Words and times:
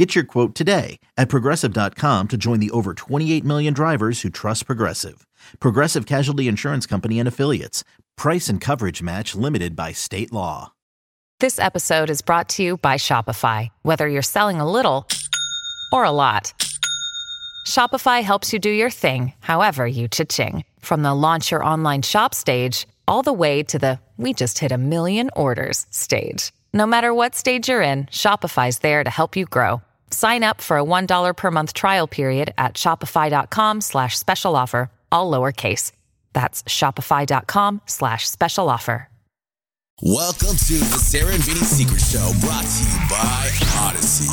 Get 0.00 0.14
your 0.14 0.24
quote 0.24 0.54
today 0.54 0.98
at 1.18 1.28
progressive.com 1.28 2.28
to 2.28 2.38
join 2.38 2.58
the 2.58 2.70
over 2.70 2.94
28 2.94 3.44
million 3.44 3.74
drivers 3.74 4.22
who 4.22 4.30
trust 4.30 4.64
Progressive. 4.64 5.26
Progressive 5.60 6.06
Casualty 6.06 6.48
Insurance 6.48 6.86
Company 6.86 7.18
and 7.18 7.28
Affiliates. 7.28 7.84
Price 8.16 8.48
and 8.48 8.62
coverage 8.62 9.02
match 9.02 9.34
limited 9.34 9.76
by 9.76 9.92
state 9.92 10.32
law. 10.32 10.72
This 11.38 11.58
episode 11.58 12.08
is 12.08 12.22
brought 12.22 12.48
to 12.50 12.62
you 12.62 12.78
by 12.78 12.94
Shopify. 12.94 13.68
Whether 13.82 14.08
you're 14.08 14.22
selling 14.22 14.58
a 14.58 14.70
little 14.70 15.06
or 15.92 16.04
a 16.04 16.12
lot, 16.12 16.54
Shopify 17.66 18.22
helps 18.22 18.54
you 18.54 18.58
do 18.58 18.70
your 18.70 18.88
thing, 18.88 19.34
however 19.40 19.86
you 19.86 20.08
cha-ching. 20.08 20.64
From 20.78 21.02
the 21.02 21.12
launch 21.12 21.50
your 21.50 21.62
online 21.62 22.00
shop 22.00 22.34
stage, 22.34 22.86
all 23.06 23.20
the 23.20 23.34
way 23.34 23.62
to 23.64 23.78
the 23.78 24.00
we 24.16 24.32
just 24.32 24.60
hit 24.60 24.72
a 24.72 24.78
million 24.78 25.28
orders 25.36 25.86
stage. 25.90 26.52
No 26.72 26.86
matter 26.86 27.12
what 27.12 27.34
stage 27.34 27.68
you're 27.68 27.82
in, 27.82 28.06
Shopify's 28.06 28.78
there 28.78 29.04
to 29.04 29.10
help 29.10 29.36
you 29.36 29.44
grow. 29.44 29.82
Sign 30.10 30.42
up 30.44 30.60
for 30.60 30.78
a 30.78 30.84
$1 30.84 31.36
per 31.36 31.50
month 31.50 31.72
trial 31.72 32.06
period 32.06 32.52
at 32.58 32.74
shopify.com 32.74 33.80
slash 33.80 34.18
special 34.18 34.56
offer, 34.56 34.90
all 35.10 35.30
lowercase. 35.30 35.92
That's 36.32 36.62
shopify.com 36.64 37.82
slash 37.86 38.28
special 38.28 38.68
offer. 38.68 39.06
Welcome 40.02 40.56
to 40.56 40.78
the 40.80 40.96
Sarah 40.96 41.34
and 41.34 41.44
Vinnie 41.44 41.58
Secret 41.60 42.00
Show, 42.00 42.32
brought 42.40 42.64
to 42.64 42.84
you 42.88 42.98
by 43.10 43.50
Odyssey. 43.84 44.32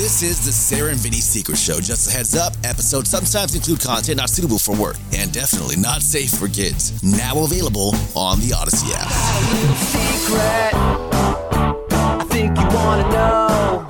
This 0.00 0.22
is 0.22 0.44
the 0.46 0.52
Sarah 0.52 0.90
and 0.90 1.00
Vinnie 1.00 1.16
Secret 1.16 1.58
Show. 1.58 1.80
Just 1.80 2.06
a 2.08 2.12
heads 2.16 2.36
up, 2.36 2.52
episodes 2.62 3.10
sometimes 3.10 3.56
include 3.56 3.80
content 3.80 4.18
not 4.18 4.30
suitable 4.30 4.60
for 4.60 4.76
work 4.76 4.94
and 5.12 5.32
definitely 5.32 5.74
not 5.74 6.02
safe 6.02 6.30
for 6.30 6.46
kids. 6.46 7.02
Now 7.02 7.42
available 7.42 7.90
on 8.14 8.38
the 8.38 8.54
Odyssey 8.56 8.86
app. 8.94 9.10
secret. 9.82 10.74
I 11.92 12.24
think 12.30 12.56
you 12.56 12.66
wanna 12.70 13.08
know 13.10 13.86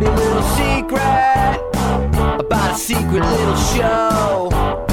dirty 0.00 0.16
little 0.16 0.42
secret 0.42 1.60
about 2.40 2.70
a 2.70 2.74
secret 2.74 3.22
little 3.22 3.56
show. 3.56 4.86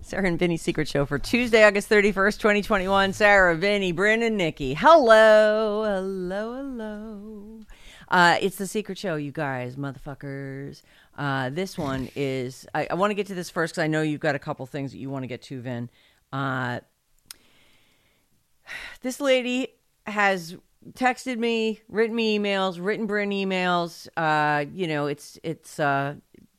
Sarah 0.00 0.28
and 0.28 0.38
Vinnie 0.38 0.56
Secret 0.56 0.88
Show 0.88 1.04
for 1.04 1.18
Tuesday, 1.18 1.64
August 1.64 1.90
31st, 1.90 2.38
2021. 2.38 3.12
Sarah, 3.12 3.56
Vinnie, 3.56 3.92
Bryn, 3.92 4.22
and 4.22 4.36
Nikki. 4.36 4.74
Hello, 4.74 5.84
hello, 5.84 6.54
hello. 6.54 7.60
Uh, 8.08 8.38
it's 8.40 8.56
the 8.56 8.66
Secret 8.66 8.96
Show, 8.96 9.16
you 9.16 9.32
guys, 9.32 9.76
motherfuckers. 9.76 10.82
Uh, 11.16 11.50
this 11.50 11.76
one 11.76 12.08
is, 12.16 12.66
I, 12.74 12.86
I 12.90 12.94
want 12.94 13.10
to 13.10 13.14
get 13.14 13.26
to 13.26 13.34
this 13.34 13.50
first 13.50 13.74
because 13.74 13.82
I 13.82 13.86
know 13.88 14.02
you've 14.02 14.20
got 14.20 14.34
a 14.34 14.38
couple 14.38 14.64
things 14.66 14.92
that 14.92 14.98
you 14.98 15.10
want 15.10 15.24
to 15.24 15.26
get 15.26 15.42
to, 15.42 15.60
Vin. 15.60 15.90
Uh, 16.32 16.80
this 19.02 19.20
lady 19.20 19.68
has 20.06 20.56
texted 20.92 21.38
me, 21.38 21.80
written 21.88 22.14
me 22.16 22.38
emails, 22.38 22.78
written 22.80 23.06
Bryn 23.06 23.30
emails. 23.30 24.08
Uh, 24.16 24.64
you 24.72 24.86
know, 24.86 25.06
it's, 25.06 25.38
it's, 25.42 25.78
uh, 25.78 26.14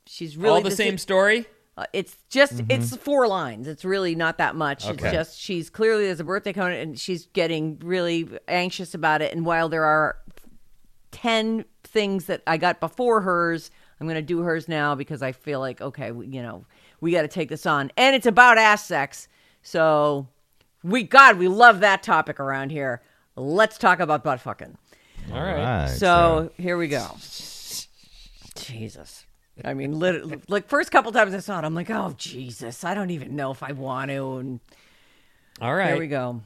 she's 0.06 0.38
really 0.38 0.56
All 0.58 0.62
the 0.62 0.70
this- 0.70 0.78
same 0.78 0.98
story? 0.98 1.46
uh, 1.78 1.86
it's 1.94 2.18
just 2.30 2.62
it's 2.68 2.94
four 2.98 3.26
lines. 3.26 3.66
It's 3.66 3.86
really 3.86 4.14
not 4.14 4.38
that 4.40 4.54
much. 4.54 4.86
Okay. 4.86 4.94
It's 4.94 5.14
just 5.14 5.40
she's 5.40 5.70
clearly 5.70 6.08
there's 6.08 6.20
a 6.20 6.26
birthday 6.26 6.52
coming 6.52 6.78
and 6.78 7.00
she's 7.00 7.28
getting 7.28 7.80
really 7.80 8.28
anxious 8.50 8.94
about 8.94 9.22
it. 9.22 9.34
And 9.34 9.46
while 9.46 9.70
there 9.70 9.86
are 9.86 10.18
ten 11.12 11.64
things 11.86 12.26
that 12.26 12.44
I 12.46 12.58
got 12.58 12.82
before 12.82 13.22
hers, 13.22 13.72
I'm 14.00 14.08
going 14.08 14.16
to 14.16 14.22
do 14.22 14.40
hers 14.42 14.68
now 14.68 14.94
because 14.94 15.22
I 15.22 15.32
feel 15.32 15.62
like 15.62 15.80
okay, 15.80 16.12
we, 16.12 16.28
you 16.28 16.42
know, 16.42 16.66
we 17.00 17.14
got 17.14 17.22
to 17.22 17.30
take 17.30 17.48
this 17.48 17.66
on. 17.66 17.92
And 17.96 18.14
it's 18.14 18.26
about 18.28 18.58
ass 18.58 18.86
sex, 18.86 19.30
so 19.62 20.28
we 20.84 21.04
God, 21.04 21.38
we 21.38 21.48
love 21.48 21.80
that 21.80 22.04
topic 22.04 22.42
around 22.42 22.72
here. 22.72 23.02
Let's 23.40 23.78
talk 23.78 24.00
about 24.00 24.24
butt 24.24 24.42
fucking. 24.42 24.78
All 25.32 25.42
right. 25.42 25.88
So 25.88 26.52
here 26.58 26.78
we 26.78 26.88
go. 26.88 27.08
Jesus. 28.56 29.26
I 29.64 29.74
mean, 29.74 29.98
literally, 29.98 30.42
like 30.48 30.68
first 30.68 30.92
couple 30.92 31.12
times 31.12 31.34
I 31.34 31.40
saw 31.40 31.60
it, 31.60 31.66
I'm 31.66 31.76
like, 31.76 31.90
oh 31.90 32.14
Jesus, 32.18 32.84
I 32.84 32.94
don't 32.94 33.10
even 33.12 33.36
know 33.36 33.52
if 33.52 33.64
I 33.64 33.72
want 33.72 34.10
to. 34.12 34.38
And 34.38 34.60
All 35.62 35.74
right. 35.74 35.90
here 35.90 36.00
we 36.00 36.08
go. 36.08 36.42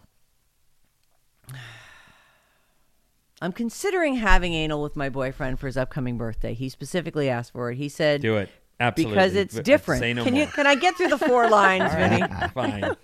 I'm 3.41 3.51
considering 3.51 4.15
having 4.15 4.53
anal 4.53 4.81
with 4.81 4.95
my 4.95 5.09
boyfriend 5.09 5.59
for 5.59 5.67
his 5.67 5.75
upcoming 5.75 6.17
birthday. 6.17 6.53
He 6.53 6.69
specifically 6.69 7.29
asked 7.29 7.51
for 7.51 7.71
it. 7.71 7.75
He 7.75 7.89
said, 7.89 8.21
Do 8.21 8.37
it. 8.37 8.49
Absolutely. 8.79 9.15
because 9.15 9.35
it's 9.35 9.55
But 9.55 9.65
different. 9.65 10.01
Say 10.01 10.13
no 10.13 10.23
can 10.23 10.33
more. 10.33 10.43
you? 10.43 10.47
Can 10.49 10.67
I 10.67 10.75
get 10.75 10.95
through 10.97 11.07
the 11.09 11.17
four 11.17 11.49
lines, 11.49 11.93
Vinnie? 11.93 12.23
Fine. 12.53 12.95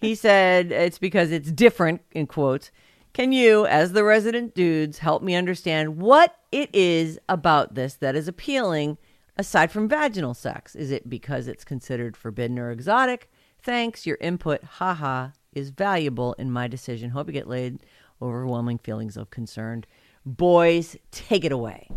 He 0.00 0.14
said 0.14 0.72
it's 0.72 0.98
because 0.98 1.30
it's 1.30 1.50
different, 1.52 2.00
in 2.12 2.26
quotes. 2.26 2.70
Can 3.12 3.32
you, 3.32 3.66
as 3.66 3.92
the 3.92 4.04
resident 4.04 4.54
dudes, 4.54 4.98
help 4.98 5.22
me 5.22 5.34
understand 5.34 5.98
what 5.98 6.34
it 6.50 6.70
is 6.74 7.18
about 7.28 7.74
this 7.74 7.94
that 7.94 8.16
is 8.16 8.26
appealing 8.28 8.96
aside 9.36 9.70
from 9.70 9.88
vaginal 9.88 10.32
sex? 10.34 10.74
Is 10.74 10.90
it 10.90 11.10
because 11.10 11.46
it's 11.48 11.64
considered 11.64 12.16
forbidden 12.16 12.58
or 12.58 12.70
exotic? 12.70 13.30
Thanks, 13.62 14.06
your 14.06 14.16
input, 14.20 14.64
haha, 14.64 15.28
is 15.52 15.70
valuable 15.70 16.32
in 16.34 16.50
my 16.50 16.66
decision. 16.68 17.10
Hope 17.10 17.26
you 17.26 17.32
get 17.34 17.48
laid. 17.48 17.80
Overwhelming 18.22 18.78
feelings 18.78 19.16
of 19.16 19.30
concern. 19.30 19.84
Boys, 20.24 20.96
take 21.10 21.44
it 21.44 21.52
away. 21.52 21.88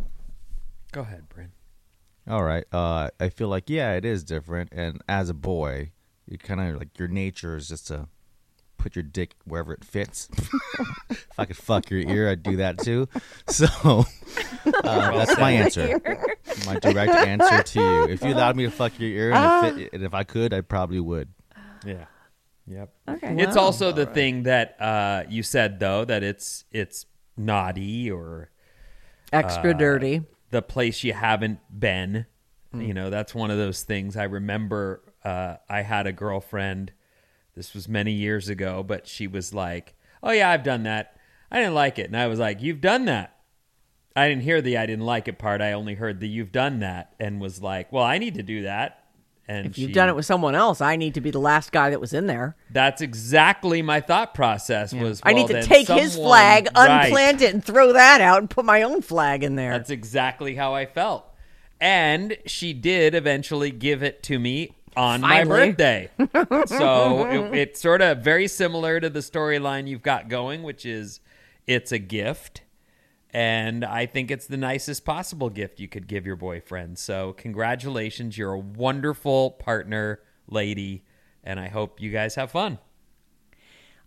Go 0.92 1.02
ahead, 1.02 1.30
Bryn. 1.30 1.52
All 2.28 2.44
right. 2.44 2.66
Uh, 2.72 3.10
I 3.20 3.30
feel 3.30 3.48
like 3.48 3.70
yeah, 3.70 3.94
it 3.94 4.06
is 4.06 4.24
different, 4.24 4.72
and 4.72 5.02
as 5.08 5.30
a 5.30 5.34
boy, 5.34 5.92
you 6.28 6.38
kind 6.38 6.60
of 6.60 6.80
like 6.80 6.98
your 6.98 7.08
nature 7.08 7.56
is 7.56 7.68
just 7.68 7.88
to 7.88 8.08
put 8.78 8.96
your 8.96 9.04
dick 9.04 9.36
wherever 9.46 9.74
it 9.74 9.84
fits. 9.84 10.28
if 11.10 11.28
I 11.38 11.46
could 11.46 11.58
fuck 11.58 11.90
your 11.90 12.00
ear, 12.00 12.30
I'd 12.30 12.44
do 12.44 12.58
that 12.58 12.80
too. 12.80 13.08
So 13.48 13.68
uh, 14.66 15.12
that's 15.12 15.40
my 15.40 15.52
answer. 15.52 16.02
My 16.66 16.80
direct 16.80 17.14
answer 17.14 17.62
to 17.62 17.80
you. 17.80 18.08
If 18.10 18.22
you 18.24 18.34
allowed 18.34 18.56
me 18.56 18.64
to 18.64 18.72
fuck 18.72 18.98
your 19.00 19.10
ear, 19.10 19.34
and 19.34 19.68
if, 19.68 19.86
it, 19.86 19.94
and 19.94 20.04
if 20.04 20.14
I 20.14 20.24
could, 20.24 20.54
I 20.54 20.62
probably 20.62 21.00
would. 21.00 21.30
Yeah. 21.86 22.06
Yep. 22.68 22.94
Okay. 23.10 23.36
It's 23.40 23.56
also 23.56 23.92
the 23.92 24.06
thing 24.06 24.44
that 24.44 24.82
uh, 24.82 25.24
you 25.30 25.44
said 25.44 25.80
though 25.80 26.06
that 26.06 26.24
it's 26.24 26.66
it's 26.72 27.06
naughty 27.38 28.10
or 28.10 28.50
Extra 29.32 29.74
dirty. 29.74 30.24
The 30.52 30.62
place 30.62 31.04
you 31.04 31.14
haven't 31.14 31.60
been. 31.78 32.26
You 32.74 32.94
know, 32.94 33.10
that's 33.10 33.34
one 33.34 33.52
of 33.52 33.58
those 33.58 33.84
things. 33.84 34.18
I 34.18 34.26
remember 34.26 35.02
uh, 35.24 35.56
I 35.70 35.82
had 35.82 36.08
a 36.08 36.12
girlfriend. 36.12 36.92
This 37.56 37.74
was 37.74 37.88
many 37.88 38.12
years 38.12 38.50
ago, 38.50 38.84
but 38.84 39.08
she 39.08 39.28
was 39.28 39.54
like, 39.54 39.96
"Oh 40.22 40.32
yeah, 40.32 40.50
I've 40.50 40.64
done 40.64 40.84
that. 40.84 41.16
I 41.50 41.60
didn't 41.60 41.74
like 41.76 41.98
it," 42.00 42.08
and 42.08 42.18
I 42.18 42.28
was 42.28 42.38
like, 42.38 42.62
"You've 42.62 42.82
done 42.82 43.06
that." 43.06 43.38
I 44.14 44.28
didn't 44.28 44.44
hear 44.44 44.62
the 44.62 44.78
"I 44.78 44.86
didn't 44.86 45.06
like 45.06 45.30
it" 45.30 45.38
part. 45.38 45.62
I 45.62 45.72
only 45.72 45.96
heard 45.96 46.20
the 46.20 46.28
"You've 46.28 46.52
done 46.52 46.80
that," 46.80 47.16
and 47.18 47.40
was 47.40 47.62
like, 47.62 47.94
"Well, 47.94 48.04
I 48.04 48.18
need 48.18 48.36
to 48.36 48.44
do 48.44 48.64
that." 48.64 49.05
And 49.48 49.68
If 49.68 49.78
you've 49.78 49.90
she- 49.90 49.94
done 49.94 50.10
it 50.10 50.16
with 50.16 50.26
someone 50.26 50.56
else, 50.56 50.82
I 50.82 50.96
need 50.96 51.14
to 51.14 51.22
be 51.22 51.30
the 51.30 51.40
last 51.40 51.72
guy 51.72 51.92
that 51.92 52.02
was 52.02 52.14
in 52.14 52.26
there. 52.26 52.56
That's 52.72 53.02
exactly 53.02 53.82
my 53.84 54.02
thought 54.02 54.34
process. 54.34 54.94
Was 54.94 55.22
I 55.24 55.34
need 55.34 55.48
to 55.48 55.62
take 55.64 55.88
his 55.88 56.16
flag, 56.16 56.68
Right. 56.76 57.06
unplant 57.06 57.42
it, 57.42 57.54
and 57.54 57.64
throw 57.64 57.94
that 57.94 58.22
out 58.22 58.40
and 58.40 58.50
put 58.50 58.66
my 58.66 58.82
own 58.82 59.02
flag 59.04 59.44
in 59.44 59.56
there. 59.56 59.72
That's 59.72 59.92
exactly 59.92 60.56
how 60.56 60.74
I 60.74 60.86
felt. 60.88 61.26
And 61.80 62.38
she 62.46 62.74
did 62.74 63.14
eventually 63.14 63.70
give 63.70 64.02
it 64.02 64.24
to 64.24 64.40
me 64.40 64.72
on 64.98 65.22
my 65.22 65.44
birthday. 65.44 66.10
so 66.66 67.28
it, 67.30 67.54
it's 67.56 67.82
sort 67.82 68.02
of 68.02 68.20
very 68.20 68.48
similar 68.48 69.00
to 69.00 69.10
the 69.10 69.20
storyline 69.20 69.88
you've 69.88 70.02
got 70.02 70.30
going, 70.30 70.64
which 70.64 70.86
is 70.86 71.20
it's 71.68 71.92
a 71.92 72.00
gift. 72.00 72.62
And 73.36 73.84
I 73.84 74.06
think 74.06 74.32
it's 74.32 74.48
the 74.48 74.56
nicest 74.56 75.04
possible 75.04 75.50
gift 75.50 75.82
you 75.82 75.90
could 75.90 76.08
give 76.08 76.26
your 76.26 76.38
boyfriend. 76.38 76.98
So, 76.98 77.34
congratulations. 77.34 78.38
You're 78.38 78.54
a 78.54 78.60
wonderful 78.60 79.52
partner, 79.52 80.22
lady. 80.48 81.04
And 81.44 81.60
I 81.60 81.68
hope 81.68 82.00
you 82.00 82.12
guys 82.12 82.36
have 82.36 82.50
fun. 82.52 82.78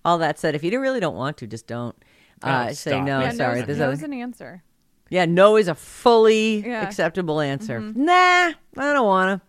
All 0.03 0.17
that 0.17 0.39
said, 0.39 0.55
if 0.55 0.65
you 0.65 0.81
really 0.81 0.99
don't 0.99 1.15
want 1.15 1.37
to, 1.39 1.47
just 1.47 1.67
don't. 1.67 1.95
Uh, 2.43 2.69
Oh, 2.71 2.73
say 2.73 2.99
no. 3.03 3.21
it. 3.21 3.25
yeah, 3.25 3.31
sorry. 3.33 3.61
no, 3.61 3.67
There's 3.67 3.79
no 3.79 3.91
is 3.91 4.03
an 4.03 4.15
answer. 4.15 4.63
yeah, 5.11 5.27
no 5.27 5.57
is 5.57 5.69
a 5.69 5.75
fully 5.75 6.61
Yeah. 6.67 6.83
acceptable 6.87 7.41
answer. 7.41 7.81
Nah, 7.81 8.13
I 8.15 8.55
don't 8.77 9.07
want 9.07 9.43
to. 9.43 9.48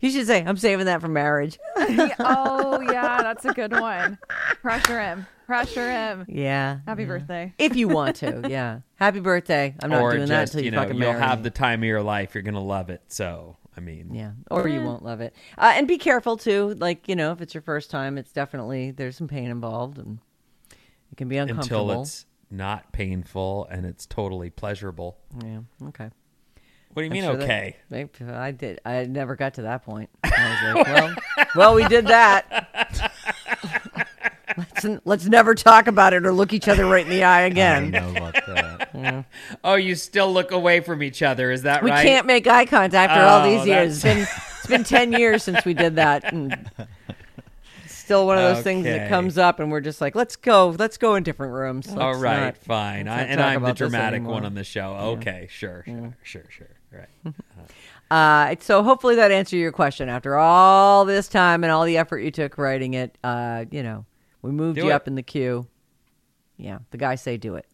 You 0.00 0.10
should 0.10 0.26
say, 0.26 0.42
I'm 0.44 0.56
saving 0.56 0.86
that 0.86 1.00
for 1.00 1.08
marriage. 1.08 1.58
oh 1.76 2.80
yeah, 2.80 3.22
that's 3.22 3.44
a 3.44 3.52
good 3.52 3.72
one. 3.72 4.18
Pressure 4.62 5.00
him. 5.00 5.26
Pressure 5.46 5.90
him. 5.90 6.24
yeah. 6.28 6.78
Happy 6.86 7.04
birthday. 7.04 7.52
If 7.58 7.76
you 7.76 7.88
want 7.88 8.16
to, 8.16 8.42
yeah. 8.48 8.80
Happy 8.96 9.20
birthday. 9.20 9.74
I'm 9.82 9.90
not 9.90 10.00
or 10.02 10.12
doing 10.12 10.22
just, 10.22 10.30
that 10.30 10.42
until 10.42 10.60
you, 10.60 10.64
you 10.66 10.70
know, 10.70 10.82
fucking 10.82 10.96
you'll 10.96 11.12
have 11.12 11.40
me. 11.40 11.42
the 11.44 11.50
time 11.50 11.80
of 11.80 11.86
your 11.86 12.02
life. 12.02 12.34
You're 12.34 12.42
going 12.42 12.54
to 12.54 12.60
love 12.60 12.88
it. 12.88 13.02
So 13.08 13.56
I 13.76 13.80
mean, 13.80 14.14
Yeah, 14.14 14.32
or 14.50 14.68
you 14.68 14.80
won't 14.82 15.04
love 15.04 15.20
it. 15.20 15.34
Uh, 15.58 15.72
and 15.74 15.86
be 15.86 15.98
careful 15.98 16.36
too. 16.36 16.74
Like 16.78 17.08
you 17.08 17.16
know, 17.16 17.32
if 17.32 17.40
it's 17.40 17.54
your 17.54 17.62
first 17.62 17.90
time, 17.90 18.16
it's 18.16 18.32
definitely 18.32 18.90
there's 18.90 19.16
some 19.16 19.28
pain 19.28 19.50
involved, 19.50 19.98
and 19.98 20.18
it 21.10 21.16
can 21.16 21.28
be 21.28 21.36
uncomfortable. 21.36 21.90
until 21.90 22.02
it's 22.02 22.26
not 22.50 22.92
painful 22.92 23.66
and 23.70 23.86
it's 23.86 24.06
totally 24.06 24.50
pleasurable. 24.50 25.18
yeah. 25.44 25.60
Okay. 25.88 26.10
What 26.92 27.02
do 27.02 27.06
you 27.06 27.10
I'm 27.10 27.12
mean? 27.12 27.22
sure 27.24 27.36
that- 27.36 27.44
okay. 27.44 27.76
maybe 27.88 28.10
I 28.32 28.50
did. 28.50 28.80
I 28.84 29.04
never 29.04 29.36
got 29.36 29.54
to 29.54 29.62
that 29.62 29.84
point. 29.84 30.10
I 30.24 30.74
was 30.74 30.74
like, 30.74 30.86
well, 30.86 31.14
well, 31.54 31.74
we 31.74 31.84
did 31.86 32.06
that. 32.08 33.16
let's 34.56 34.86
let's 35.04 35.26
never 35.26 35.54
talk 35.54 35.86
about 35.86 36.12
it 36.12 36.26
or 36.26 36.32
look 36.32 36.52
each 36.52 36.66
other 36.68 36.84
right 36.86 37.04
in 37.04 37.10
the 37.10 37.22
eye 37.22 37.42
I 37.42 37.46
again. 37.46 37.90
know 37.90 38.10
about 38.10 38.34
that. 38.34 39.24
Oh, 39.64 39.76
you 39.76 39.94
still 39.94 40.30
look 40.32 40.50
away 40.50 40.80
from 40.80 41.02
each 41.02 41.22
other. 41.22 41.50
Is 41.52 41.62
that 41.62 41.82
We 41.82 41.90
right? 41.90 42.04
We 42.04 42.10
can't 42.10 42.26
make 42.26 42.46
eye 42.46 42.66
contact 42.66 43.10
after 43.12 43.24
all 43.24 43.40
Oh, 43.40 43.44
these 43.58 43.66
years. 43.66 43.92
It's 43.94 44.02
been 44.02 44.18
it's 44.18 44.66
been 44.66 44.84
ten 44.84 45.12
years 45.12 45.42
since 45.42 45.64
we 45.64 45.72
did 45.74 45.96
that, 45.96 46.30
and 46.32 46.70
still 47.86 48.26
one 48.26 48.36
of 48.36 48.42
those 48.54 48.62
things 48.64 48.84
that 48.84 49.02
Okay. 49.02 49.08
comes 49.08 49.38
up, 49.38 49.58
and 49.60 49.70
we're 49.70 49.80
just 49.80 50.00
like, 50.00 50.14
let's 50.14 50.36
go, 50.36 50.70
let's 50.78 50.98
go 50.98 51.14
in 51.14 51.22
different 51.22 51.52
rooms. 51.54 51.88
All 51.88 52.08
Let's 52.10 52.18
right, 52.20 52.40
not- 52.46 52.56
fine. 52.58 53.08
I, 53.08 53.22
and 53.22 53.40
I'm 53.40 53.62
the 53.62 53.72
dramatic 53.72 54.22
one 54.24 54.44
on 54.44 54.54
the 54.54 54.64
show. 54.64 54.92
Okay, 55.18 55.46
sure, 55.50 55.82
sure, 55.86 56.16
sure, 56.22 56.44
sure. 56.50 56.66
Right. 56.92 57.34
Uh, 58.10 58.56
so 58.58 58.82
hopefully 58.82 59.14
that 59.14 59.30
answered 59.30 59.58
your 59.58 59.70
question. 59.70 60.08
After 60.08 60.36
all 60.36 61.04
this 61.04 61.28
time 61.28 61.62
and 61.62 61.70
all 61.72 61.84
the 61.84 61.96
effort 61.96 62.18
you 62.18 62.32
took 62.32 62.58
writing 62.58 62.94
it, 62.94 63.16
uh, 63.22 63.66
you 63.70 63.84
know, 63.84 64.04
we 64.42 64.50
moved 64.50 64.80
Do 64.80 64.84
you 64.86 64.90
it. 64.90 64.94
up 64.94 65.06
in 65.06 65.14
the 65.14 65.22
queue. 65.22 65.68
Yeah, 66.56 66.80
the 66.90 66.96
guys 66.98 67.22
say 67.22 67.36
do 67.36 67.54
it. 67.54 67.66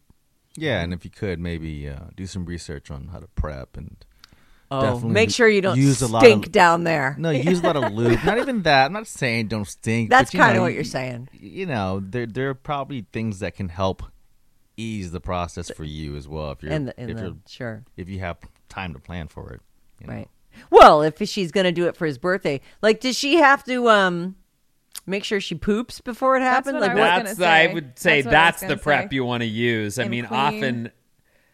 Yeah, 0.54 0.82
and 0.82 0.92
if 0.92 1.06
you 1.06 1.10
could 1.10 1.40
maybe 1.40 1.88
uh, 1.88 2.00
do 2.14 2.26
some 2.26 2.44
research 2.44 2.90
on 2.90 3.08
how 3.08 3.18
to 3.20 3.28
prep 3.28 3.78
and 3.78 3.96
Oh, 4.70 4.82
Definitely 4.82 5.10
make 5.12 5.30
sure 5.30 5.48
you 5.48 5.62
don't 5.62 5.78
use 5.78 6.02
a 6.02 6.06
lot 6.08 6.20
stink 6.22 6.46
of- 6.46 6.52
down 6.52 6.84
there. 6.84 7.14
no, 7.18 7.30
use 7.30 7.60
a 7.60 7.62
lot 7.62 7.76
of 7.76 7.92
lube. 7.94 8.22
Not 8.24 8.36
even 8.36 8.60
that. 8.64 8.86
I'm 8.86 8.92
not 8.92 9.06
saying 9.06 9.46
don't 9.48 9.64
stink. 9.66 10.10
That's 10.10 10.32
but, 10.32 10.34
you 10.34 10.38
know, 10.40 10.44
kind 10.44 10.56
of 10.58 10.62
what 10.64 10.68
you- 10.72 10.74
you're 10.74 10.84
saying. 10.84 11.28
You 11.32 11.64
know, 11.64 12.02
there 12.04 12.26
there 12.26 12.50
are 12.50 12.54
probably 12.54 13.06
things 13.10 13.38
that 13.38 13.54
can 13.54 13.70
help 13.70 14.02
ease 14.76 15.12
the 15.12 15.20
process 15.20 15.70
for 15.70 15.84
you 15.84 16.14
as 16.16 16.28
well. 16.28 16.50
If 16.50 16.62
you're 16.62 16.72
And 16.72 16.88
the, 16.88 17.00
and 17.00 17.10
if 17.10 17.16
the 17.16 17.22
you're 17.22 17.36
sure, 17.48 17.84
if 17.96 18.08
you 18.10 18.18
have 18.18 18.36
time 18.76 18.92
to 18.94 19.00
plan 19.00 19.28
for 19.28 19.52
it. 19.52 19.60
you 20.00 20.06
know. 20.06 20.12
right. 20.14 20.28
Well, 20.70 21.02
if 21.02 21.18
she's 21.28 21.50
gonna 21.52 21.72
do 21.72 21.86
it 21.86 21.96
for 21.96 22.06
his 22.06 22.16
birthday, 22.18 22.60
like, 22.82 23.00
does 23.00 23.16
she 23.16 23.36
have 23.36 23.64
to 23.64 23.88
um 23.88 24.36
make 25.06 25.24
sure 25.24 25.40
she 25.40 25.54
poops 25.54 26.00
before 26.00 26.36
it 26.36 26.40
That's 26.40 26.66
happens? 26.68 26.74
what 26.74 26.82
Like, 26.82 26.90
I 26.92 27.18
was 27.18 27.24
That's 27.26 27.38
say. 27.38 27.46
I 27.70 27.74
would 27.74 27.98
say 27.98 28.22
That's 28.22 28.26
what 28.26 28.34
I 28.34 28.46
was 28.50 28.60
that's 28.60 28.60
the 28.62 28.76
prep 28.82 29.10
say. 29.10 29.14
you 29.16 29.24
want 29.24 29.42
to 29.42 29.46
use. 29.46 29.98
I 29.98 30.02
And 30.02 30.10
mean, 30.10 30.26
clean. 30.26 30.40
often 30.40 30.90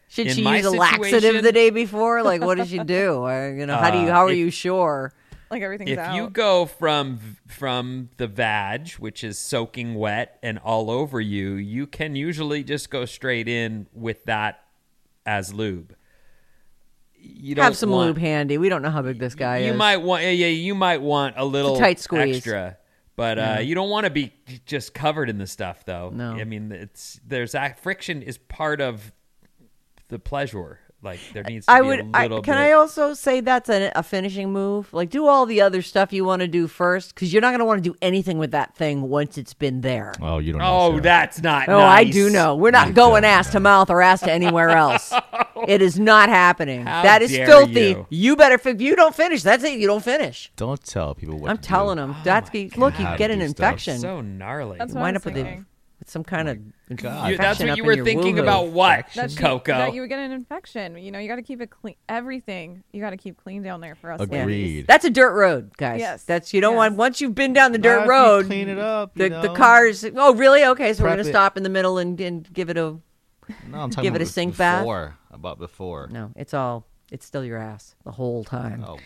should 0.07 0.27
in 0.27 0.35
she 0.35 0.43
my 0.43 0.57
use 0.57 0.65
a 0.65 0.71
laxative 0.71 1.41
the 1.43 1.51
day 1.51 1.69
before? 1.71 2.21
Like, 2.23 2.41
what 2.41 2.57
does 2.57 2.69
she 2.69 2.79
do? 2.79 3.13
Or, 3.25 3.53
you 3.57 3.65
know, 3.65 3.75
how 3.77 3.89
do 3.91 3.97
you 3.99 4.07
Uh, 4.07 4.11
how 4.13 4.25
are 4.25 4.31
if- 4.31 4.37
you 4.37 4.49
sure? 4.51 5.11
Like 5.51 5.61
everything's 5.61 5.91
if 5.91 5.99
out. 5.99 6.15
you 6.15 6.29
go 6.31 6.65
from 6.65 7.19
from 7.47 8.09
the 8.17 8.25
vag, 8.25 8.89
which 8.93 9.23
is 9.23 9.37
soaking 9.37 9.93
wet 9.95 10.39
and 10.41 10.57
all 10.57 10.89
over 10.89 11.21
you, 11.21 11.53
you 11.53 11.85
can 11.85 12.15
usually 12.15 12.63
just 12.63 12.89
go 12.89 13.05
straight 13.05 13.47
in 13.47 13.85
with 13.93 14.23
that 14.25 14.61
as 15.27 15.53
lube. 15.53 15.95
You 17.25 17.55
don't 17.55 17.63
Have 17.63 17.77
some 17.77 17.89
want- 17.91 18.07
lube 18.07 18.17
handy. 18.17 18.57
We 18.57 18.67
don't 18.69 18.81
know 18.81 18.89
how 18.91 19.01
big 19.01 19.17
this 19.19 19.33
guy 19.35 19.59
you 19.59 19.71
is. 19.71 19.77
might 19.77 19.97
want 19.97 20.23
yeah, 20.23 20.29
yeah 20.31 20.47
you 20.47 20.75
might 20.75 21.01
want 21.01 21.35
a 21.37 21.45
little 21.45 21.77
tight 21.77 21.99
squeeze. 21.99 22.37
extra 22.37 22.77
but 23.15 23.37
uh, 23.39 23.57
you 23.61 23.75
don't 23.75 23.89
want 23.89 24.05
to 24.05 24.09
be 24.09 24.33
just 24.65 24.93
covered 24.93 25.29
in 25.29 25.37
the 25.37 25.45
stuff 25.47 25.85
though 25.85 26.09
No. 26.13 26.31
i 26.33 26.43
mean 26.45 26.71
it's 26.71 27.19
there's 27.25 27.51
that 27.53 27.79
friction 27.79 28.21
is 28.23 28.37
part 28.39 28.81
of 28.81 29.11
the 30.09 30.17
pleasure 30.19 30.79
like 31.01 31.19
there 31.33 31.43
needs 31.43 31.65
to 31.65 31.71
I 31.71 31.81
be 31.81 31.87
would. 31.87 31.99
a 31.99 32.09
I, 32.13 32.21
little 32.23 32.41
can 32.41 32.53
bit 32.55 32.61
I 32.61 32.71
also 32.71 33.13
say 33.13 33.41
that's 33.41 33.69
a, 33.69 33.91
a 33.93 34.03
finishing 34.03 34.53
move? 34.53 34.93
Like, 34.93 35.09
do 35.09 35.27
all 35.27 35.45
the 35.45 35.59
other 35.59 35.81
stuff 35.81 36.13
you 36.13 36.23
want 36.23 36.43
to 36.43 36.47
do 36.47 36.65
first, 36.65 37.13
because 37.13 37.33
you're 37.33 37.41
not 37.41 37.49
going 37.49 37.59
to 37.59 37.65
want 37.65 37.83
to 37.83 37.89
do 37.89 37.93
anything 38.01 38.37
with 38.37 38.51
that 38.51 38.73
thing 38.77 39.01
once 39.09 39.37
it's 39.37 39.53
been 39.53 39.81
there. 39.81 40.13
Oh, 40.21 40.37
you 40.39 40.53
don't 40.53 40.61
know. 40.61 40.77
oh 40.79 40.89
Sarah. 40.91 41.01
that's 41.01 41.41
not 41.41 41.67
Oh, 41.67 41.81
I 41.81 42.05
do 42.05 42.29
know. 42.29 42.55
We're 42.55 42.71
not 42.71 42.87
You 42.87 42.93
going 42.93 43.23
don't 43.23 43.31
ass 43.31 43.51
to 43.51 43.59
mouth 43.59 43.89
or 43.89 44.01
ass 44.01 44.21
to 44.21 44.31
anywhere 44.31 44.69
else. 44.69 45.11
it 45.67 45.81
is 45.81 45.99
not 45.99 46.29
happening. 46.29 46.85
How 46.85 47.03
that 47.03 47.21
is 47.21 47.31
dare 47.31 47.45
filthy. 47.47 47.95
you. 48.09 48.35
better. 48.35 48.55
If 48.55 48.81
you 48.81 48.95
don't 48.95 49.15
finish, 49.15 49.43
that's 49.43 49.63
it. 49.63 49.79
You 49.79 49.87
don't 49.87 50.03
finish. 50.03 50.51
Don't 50.55 50.83
tell 50.83 51.15
people 51.15 51.37
what 51.39 51.49
I'm 51.49 51.57
to 51.57 51.61
do. 51.61 51.67
telling 51.67 51.97
them. 51.97 52.15
Oh 52.17 52.21
that's 52.23 52.53
look. 52.53 52.97
You 52.99 53.05
God, 53.05 53.17
get 53.17 53.31
an 53.31 53.39
do 53.39 53.47
stuff. 53.47 53.59
infection. 53.71 53.99
so 53.99 54.21
gnarly 54.21 54.77
That's 54.77 54.91
You 54.93 54.95
what 54.95 55.01
I 55.01 55.03
wind 55.03 55.15
was 55.15 55.21
up 55.21 55.25
with 55.25 55.37
a, 55.37 55.43
thinking. 55.43 55.65
with 55.99 56.09
some 56.09 56.23
kind 56.23 56.49
of 56.49 56.57
oh 56.91 56.95
God. 56.95 57.31
You- 57.31 57.37
that's 57.37 57.59
what 57.59 57.69
up 57.69 57.77
you 57.77 57.83
in 57.83 57.87
were 57.87 57.93
your 57.93 58.05
thinking 58.05 58.35
woo-hoo. 58.35 58.43
about 58.43 58.67
what 58.67 59.05
That 59.15 59.31
you, 59.31 59.37
coco 59.37 59.71
that 59.77 59.93
you 59.93 60.01
would 60.01 60.09
get 60.09 60.19
an 60.19 60.31
infection. 60.31 60.97
You 60.97 61.11
know, 61.11 61.19
you 61.19 61.27
got 61.27 61.37
to 61.37 61.41
keep 61.41 61.61
it 61.61 61.69
clean. 61.69 61.95
Everything 62.09 62.83
you 62.91 63.01
got 63.01 63.11
to 63.11 63.17
keep 63.17 63.37
clean 63.41 63.63
down 63.63 63.79
there 63.81 63.95
for 63.95 64.11
us. 64.11 64.19
Agreed. 64.21 64.45
ladies. 64.45 64.85
That's 64.87 65.05
a 65.05 65.09
dirt 65.09 65.33
road, 65.33 65.71
guys. 65.77 65.99
Yes. 65.99 66.23
That's 66.23 66.53
you 66.53 66.61
don't 66.61 66.73
Yes. 66.73 66.77
want 66.77 66.95
once 66.95 67.21
you've 67.21 67.35
been 67.35 67.53
down 67.53 67.71
the 67.71 67.79
Well, 67.79 67.99
dirt 67.99 67.99
if 68.01 68.05
you 68.05 68.11
road. 68.11 68.45
clean 68.47 68.69
it 68.69 68.79
up, 68.79 69.13
The 69.15 69.23
you 69.25 69.29
the 69.29 69.41
know. 69.43 69.53
cars. 69.55 70.05
Oh, 70.15 70.33
really? 70.35 70.63
Okay, 70.65 70.93
so 70.93 71.03
we're 71.03 71.09
Prep 71.09 71.19
gonna 71.19 71.29
it. 71.29 71.31
stop 71.31 71.57
in 71.57 71.63
the 71.63 71.69
middle 71.69 71.97
and, 71.97 72.19
and 72.21 72.51
give 72.53 72.69
it 72.69 72.77
a. 72.77 72.97
No, 73.69 73.79
I'm 73.79 73.89
talking 73.89 74.03
Give 74.03 74.15
it 74.15 74.21
a 74.21 74.25
sink 74.25 74.57
bath? 74.57 74.81
before, 74.81 75.17
About 75.31 75.59
before. 75.59 76.07
No, 76.11 76.31
it's 76.35 76.53
all. 76.53 76.85
It's 77.11 77.25
still 77.25 77.43
your 77.45 77.57
ass 77.57 77.95
the 78.03 78.11
whole 78.11 78.43
time. 78.43 78.83
Oh, 78.87 78.97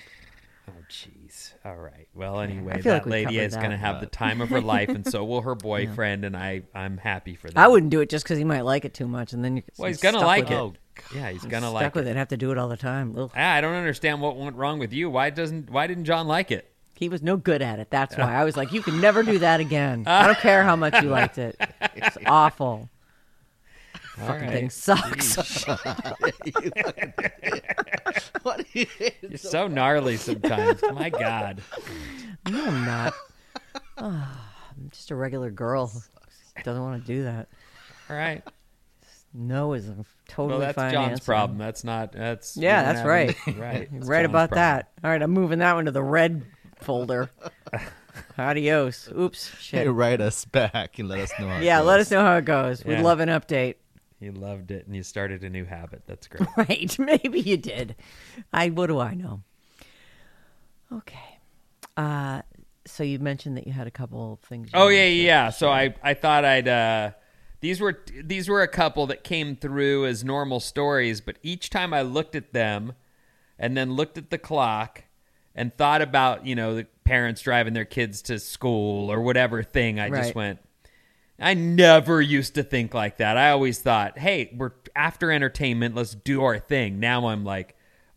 oh 0.69 0.73
jeez 0.89 1.53
all 1.63 1.75
right 1.77 2.07
well 2.13 2.41
anyway 2.41 2.81
that 2.81 2.93
like 2.93 3.05
we 3.05 3.11
lady 3.11 3.39
is 3.39 3.55
going 3.55 3.69
to 3.69 3.77
that. 3.77 3.77
have 3.77 3.99
the 4.01 4.05
time 4.05 4.41
of 4.41 4.49
her 4.49 4.59
life 4.59 4.89
and 4.89 5.05
so 5.09 5.23
will 5.23 5.41
her 5.41 5.55
boyfriend 5.71 6.25
and 6.25 6.35
i 6.35 6.61
i'm 6.75 6.97
happy 6.97 7.35
for 7.35 7.47
that 7.49 7.57
I 7.57 7.69
wouldn't 7.69 7.89
do 7.89 8.01
it 8.01 8.09
just 8.09 8.25
because 8.25 8.37
he 8.37 8.43
might 8.43 8.61
like 8.61 8.83
it 8.83 8.93
too 8.93 9.07
much, 9.07 9.31
and 9.31 9.43
then 9.45 9.55
you're 9.57 9.63
well 9.77 9.87
he's 9.87 10.01
gonna 10.01 10.19
like 10.19 10.49
with 10.49 10.51
it 10.51 10.55
Oh, 10.57 10.73
yeah 11.15 11.29
he's 11.29 11.43
gonna 11.43 11.67
Stuck 11.67 11.73
like 11.73 11.83
Stuck 11.83 11.95
with 11.95 12.07
it 12.07 12.11
it. 12.11 12.15
Have 12.17 12.27
to 12.29 12.37
do 12.37 12.51
it 12.51 12.57
all 12.57 12.67
the 12.67 12.75
time. 12.77 13.15
Ugh. 13.17 13.31
Ah, 13.35 13.53
I 13.53 13.61
don't 13.61 13.75
understand 13.75 14.19
what 14.21 14.35
went 14.35 14.55
wrong 14.55 14.79
with 14.79 14.91
you. 14.93 15.09
Why 15.09 15.29
doesn't 15.29 15.69
why 15.69 15.87
didn't 15.87 16.05
John 16.05 16.27
like 16.27 16.51
it? 16.51 16.69
He 16.95 17.07
was 17.07 17.21
no 17.21 17.37
good 17.37 17.61
at 17.61 17.79
it. 17.79 17.89
That's 17.89 18.17
why 18.17 18.33
I 18.33 18.43
was 18.43 18.57
like, 18.57 18.71
you 18.73 18.81
can 18.81 18.99
never 18.99 19.23
do 19.23 19.37
that 19.39 19.59
again. 19.59 20.03
I 20.07 20.25
don't 20.25 20.39
care 20.39 20.63
how 20.63 20.75
much 20.75 21.01
you 21.03 21.09
liked 21.09 21.37
it. 21.37 21.55
It's 21.95 22.17
awful. 22.25 22.89
Fucking 24.25 24.49
thing 24.49 24.69
sucks. 24.69 25.37
You're 28.73 29.37
so 29.37 29.67
gnarly 29.67 30.17
sometimes. 30.17 30.81
My 30.93 31.09
God. 31.09 31.61
No, 32.49 32.65
I'm 32.65 32.85
not. 32.85 33.13
Ah, 33.97 34.53
I'm 34.71 34.89
just 34.91 35.11
a 35.11 35.15
regular 35.15 35.51
girl 35.51 35.91
doesn't 36.63 36.81
want 36.81 37.01
to 37.01 37.07
do 37.07 37.23
that. 37.23 37.47
All 38.09 38.15
right. 38.15 38.43
No 39.33 39.73
is 39.73 39.87
a 39.89 39.95
totally 40.27 40.51
Well, 40.51 40.59
that's 40.59 40.75
fine 40.75 40.93
John's 40.93 41.11
answer. 41.11 41.25
problem. 41.25 41.57
That's 41.57 41.83
not. 41.83 42.11
That's 42.11 42.57
Yeah, 42.57 42.83
that's 42.83 42.99
have 42.99 43.07
right. 43.07 43.35
right. 43.57 43.89
You're 43.91 44.01
right 44.03 44.21
John's 44.23 44.29
about 44.29 44.49
problem. 44.49 44.55
that. 44.55 44.91
All 45.03 45.11
right, 45.11 45.21
I'm 45.21 45.31
moving 45.31 45.59
that 45.59 45.73
one 45.75 45.85
to 45.85 45.91
the 45.91 46.03
red 46.03 46.43
folder. 46.77 47.29
Adios. 48.37 49.09
Oops. 49.15 49.69
hey, 49.69 49.87
write 49.87 50.21
us 50.21 50.45
back 50.45 50.97
and 50.97 51.07
let 51.07 51.19
us 51.19 51.31
know. 51.39 51.47
How 51.49 51.57
it 51.57 51.63
Yeah, 51.63 51.81
let 51.81 51.99
us 51.99 52.09
know 52.09 52.21
how 52.21 52.37
it 52.37 52.45
goes. 52.45 52.83
We'd 52.83 53.01
love 53.01 53.19
an 53.19 53.29
update. 53.29 53.75
You 54.19 54.31
loved 54.31 54.71
it, 54.71 54.87
and 54.87 54.95
you 54.95 55.03
started 55.03 55.43
a 55.43 55.49
new 55.49 55.65
habit. 55.65 56.03
That's 56.07 56.27
great. 56.31 56.49
Right. 56.57 56.99
Maybe 56.99 57.39
you 57.39 57.57
did. 57.57 57.95
I 58.51 58.69
what 58.69 58.87
do 58.87 58.99
I 58.99 59.13
know? 59.13 59.43
Okay. 60.91 61.39
Uh 61.95 62.41
so 62.85 63.03
you 63.03 63.19
mentioned 63.19 63.57
that 63.57 63.67
you 63.67 63.73
had 63.73 63.87
a 63.87 63.91
couple 63.91 64.33
of 64.33 64.39
things. 64.47 64.69
Oh 64.73 64.87
yeah, 64.87 65.05
yeah. 65.07 65.49
So 65.49 65.69
I 65.69 65.93
I 66.01 66.13
thought 66.13 66.45
I'd 66.45 66.67
uh 66.67 67.11
these 67.59 67.81
were 67.81 67.99
these 68.23 68.47
were 68.47 68.61
a 68.61 68.67
couple 68.67 69.07
that 69.07 69.23
came 69.23 69.55
through 69.55 70.05
as 70.05 70.23
normal 70.23 70.59
stories, 70.59 71.21
but 71.21 71.37
each 71.43 71.69
time 71.69 71.93
I 71.93 72.01
looked 72.01 72.35
at 72.35 72.53
them 72.53 72.93
and 73.59 73.75
then 73.75 73.93
looked 73.93 74.17
at 74.17 74.29
the 74.29 74.37
clock 74.37 75.03
and 75.55 75.75
thought 75.75 76.01
about, 76.03 76.45
you 76.45 76.55
know, 76.55 76.75
the 76.75 76.85
parents 77.03 77.41
driving 77.41 77.73
their 77.73 77.85
kids 77.85 78.21
to 78.23 78.39
school 78.39 79.11
or 79.11 79.19
whatever 79.21 79.63
thing, 79.63 79.99
I 79.99 80.09
Right. 80.09 80.23
just 80.23 80.35
went 80.35 80.59
I 81.39 81.53
never 81.53 82.19
used 82.21 82.55
to 82.55 82.63
think 82.63 82.93
like 82.93 83.17
that. 83.17 83.37
I 83.37 83.51
always 83.51 83.79
thought, 83.79 84.17
"Hey, 84.17 84.51
we're 84.55 84.71
after 84.95 85.31
entertainment, 85.31 85.93
let's 85.95 86.15
do 86.15 86.43
our 86.43 86.57
thing." 86.59 86.99
Now 86.99 87.27
I'm 87.27 87.43
like, 87.43 87.75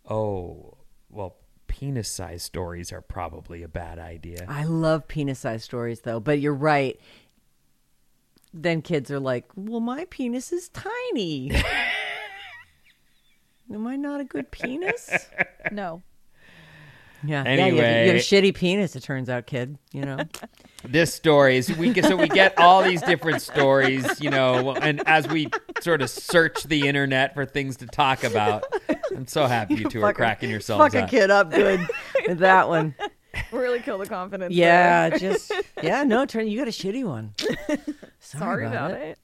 "Oh, 0.09 0.79
well, 1.11 1.37
penis 1.67 2.09
size 2.09 2.43
stories 2.43 2.93
are 2.93 3.03
probably 3.03 3.62
a 3.62 3.69
bad 3.69 3.99
idea." 3.99 4.47
I 4.49 4.65
love 4.65 5.07
penis 5.07 5.41
size 5.41 5.62
stories 5.65 6.00
though, 6.00 6.21
but 6.21 6.41
you're 6.41 6.55
right. 6.55 6.99
Then 8.55 8.81
kids 8.83 9.11
are 9.11 9.21
like, 9.21 9.45
"Well, 9.55 9.81
my 9.81 10.07
penis 10.07 10.50
is 10.53 10.71
tiny." 10.71 11.53
Am 13.73 13.87
I 13.87 13.97
not 13.97 14.21
a 14.21 14.25
good 14.25 14.50
penis? 14.50 15.11
No. 15.71 16.03
Yeah. 17.23 17.45
yeah. 17.45 17.67
You 17.67 17.77
have, 17.77 18.07
you 18.07 18.12
have 18.12 18.17
a 18.17 18.19
shitty 18.19 18.55
penis. 18.55 18.97
It 18.97 19.03
turns 19.03 19.29
out, 19.29 19.47
kid. 19.47 19.79
You 19.93 20.03
know. 20.03 20.19
this 20.85 21.12
story 21.12 21.59
is 21.59 21.75
we 21.77 21.93
get 21.93 22.07
so 22.07 22.17
we 22.17 22.27
get 22.29 22.57
all 22.59 22.83
these 22.83 23.03
different 23.03 23.43
stories 23.43 24.19
you 24.19 24.31
know 24.31 24.73
and 24.77 25.07
as 25.07 25.29
we 25.29 25.47
sort 25.83 26.00
of 26.00 26.09
search 26.09 26.62
the 26.65 26.89
internet 26.89 27.35
for 27.35 27.45
things 27.45 27.77
to 27.77 27.87
talk 27.87 28.25
about 28.25 28.65
i'm 29.15 29.27
so 29.27 29.45
happy 29.47 29.75
you 29.75 29.85
two 29.91 29.99
are 29.99 30.09
Fuck 30.09 30.15
a- 30.15 30.17
cracking 30.17 30.49
yourselves 30.49 30.83
Fuck 30.83 30.95
a 30.95 31.05
up 31.05 31.11
kid 31.11 31.31
up 31.31 31.50
good 31.50 31.87
with 32.27 32.39
that 32.39 32.67
one. 32.69 32.95
Really 33.53 33.79
kill 33.79 33.97
the 33.99 34.07
confidence. 34.07 34.53
Yeah, 34.53 35.09
just 35.17 35.53
yeah. 35.81 36.03
No, 36.03 36.27
turn. 36.27 36.49
You 36.49 36.59
got 36.59 36.67
a 36.67 36.73
shitty 36.73 37.05
one. 37.05 37.33
Sorry 38.19 38.67
about 38.67 38.91
it. 38.91 39.19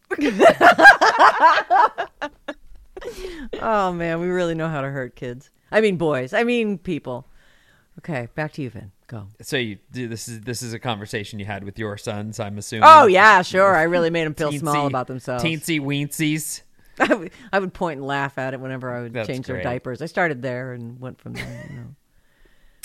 Oh 3.61 3.93
man, 3.93 4.21
we 4.21 4.29
really 4.29 4.55
know 4.55 4.69
how 4.69 4.81
to 4.81 4.89
hurt 4.89 5.17
kids. 5.17 5.51
I 5.71 5.81
mean 5.81 5.97
boys. 5.97 6.33
I 6.33 6.45
mean 6.45 6.79
people. 6.79 7.27
Okay, 7.99 8.29
back 8.35 8.53
to 8.55 8.63
you, 8.63 8.71
Vin. 8.71 8.93
Go. 9.07 9.29
So 9.41 9.57
you 9.57 9.79
this 9.91 10.29
is 10.29 10.41
this 10.41 10.63
is 10.63 10.73
a 10.73 10.79
conversation 10.79 11.39
you 11.39 11.47
had 11.47 11.65
with 11.65 11.79
your 11.79 11.97
sons, 11.97 12.41
I'm 12.41 12.59
assuming. 12.59 12.89
Oh 12.91 13.07
yeah, 13.07 13.43
sure. 13.43 13.75
I 13.77 13.85
really 13.85 14.11
made 14.11 14.27
them 14.27 14.35
feel 14.35 14.51
Teensy- 14.53 14.59
small 14.61 14.87
about 14.87 15.07
themselves. 15.07 15.43
Teensy 15.45 15.81
weensies. 15.81 16.63
I 17.01 17.15
would, 17.15 17.31
I 17.53 17.59
would 17.59 17.75
point 17.75 17.99
and 17.99 18.07
laugh 18.07 18.39
at 18.39 18.55
it 18.55 18.61
whenever 18.61 18.91
I 18.93 19.03
would 19.03 19.13
That's 19.13 19.29
change 19.29 19.47
their 19.47 19.63
diapers. 19.63 20.01
I 20.03 20.07
started 20.07 20.43
there 20.43 20.73
and 20.73 20.99
went 21.01 21.21
from 21.21 21.35
there. 21.35 21.67
You 21.71 21.77
know. 21.77 21.87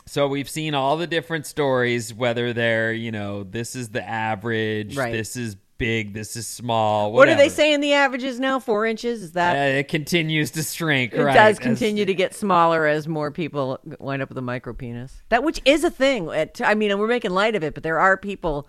So 0.07 0.27
we've 0.27 0.49
seen 0.49 0.73
all 0.73 0.97
the 0.97 1.05
different 1.07 1.45
stories, 1.45 2.11
whether 2.13 2.53
they're, 2.53 2.91
you 2.91 3.11
know, 3.11 3.43
this 3.43 3.75
is 3.75 3.89
the 3.89 4.03
average, 4.05 4.97
Right. 4.97 5.13
this 5.13 5.37
is 5.37 5.55
big, 5.81 6.13
this 6.13 6.35
is 6.35 6.45
small. 6.45 7.11
What 7.11 7.27
are 7.27 7.35
they 7.35 7.49
saying 7.49 7.81
the 7.81 7.93
average 7.93 8.23
is 8.23 8.39
now? 8.39 8.59
Four 8.59 8.85
inches? 8.85 9.23
Is 9.23 9.31
that? 9.31 9.55
Uh, 9.55 9.79
it 9.79 9.87
continues 9.87 10.51
to 10.51 10.61
shrink, 10.63 11.13
it 11.13 11.23
right? 11.23 11.33
does 11.33 11.57
as- 11.57 11.59
continue 11.59 12.05
to 12.05 12.13
get 12.13 12.35
smaller 12.35 12.85
as 12.85 13.07
more 13.07 13.31
people 13.31 13.79
wind 13.99 14.21
up 14.21 14.29
with 14.29 14.37
a 14.37 14.41
micro 14.43 14.73
penis. 14.73 15.21
That 15.29 15.43
which 15.43 15.59
is 15.65 15.83
a 15.83 15.89
thing. 15.89 16.29
At- 16.29 16.61
I 16.63 16.75
mean, 16.75 16.97
we're 16.99 17.07
making 17.07 17.31
light 17.31 17.55
of 17.55 17.63
it, 17.63 17.73
but 17.73 17.81
there 17.81 17.99
are 17.99 18.15
people 18.15 18.67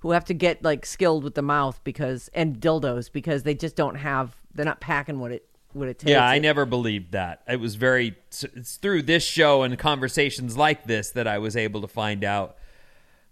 who 0.00 0.10
have 0.10 0.24
to 0.26 0.34
get 0.34 0.62
like 0.62 0.84
skilled 0.84 1.24
with 1.24 1.34
the 1.34 1.42
mouth 1.42 1.80
because 1.82 2.28
and 2.34 2.60
dildos 2.60 3.10
because 3.10 3.42
they 3.42 3.54
just 3.54 3.74
don't 3.74 3.96
have. 3.96 4.36
They're 4.54 4.66
not 4.66 4.80
packing 4.80 5.18
what 5.18 5.32
it 5.32 5.48
what 5.72 5.88
it 5.88 5.98
takes. 5.98 6.10
Yeah, 6.10 6.26
I 6.26 6.38
never 6.38 6.66
believed 6.66 7.12
that. 7.12 7.42
It 7.48 7.58
was 7.60 7.76
very. 7.76 8.16
It's 8.28 8.76
through 8.76 9.02
this 9.02 9.22
show 9.24 9.62
and 9.62 9.78
conversations 9.78 10.56
like 10.56 10.84
this 10.84 11.10
that 11.10 11.26
I 11.26 11.38
was 11.38 11.56
able 11.56 11.80
to 11.80 11.88
find 11.88 12.22
out. 12.22 12.56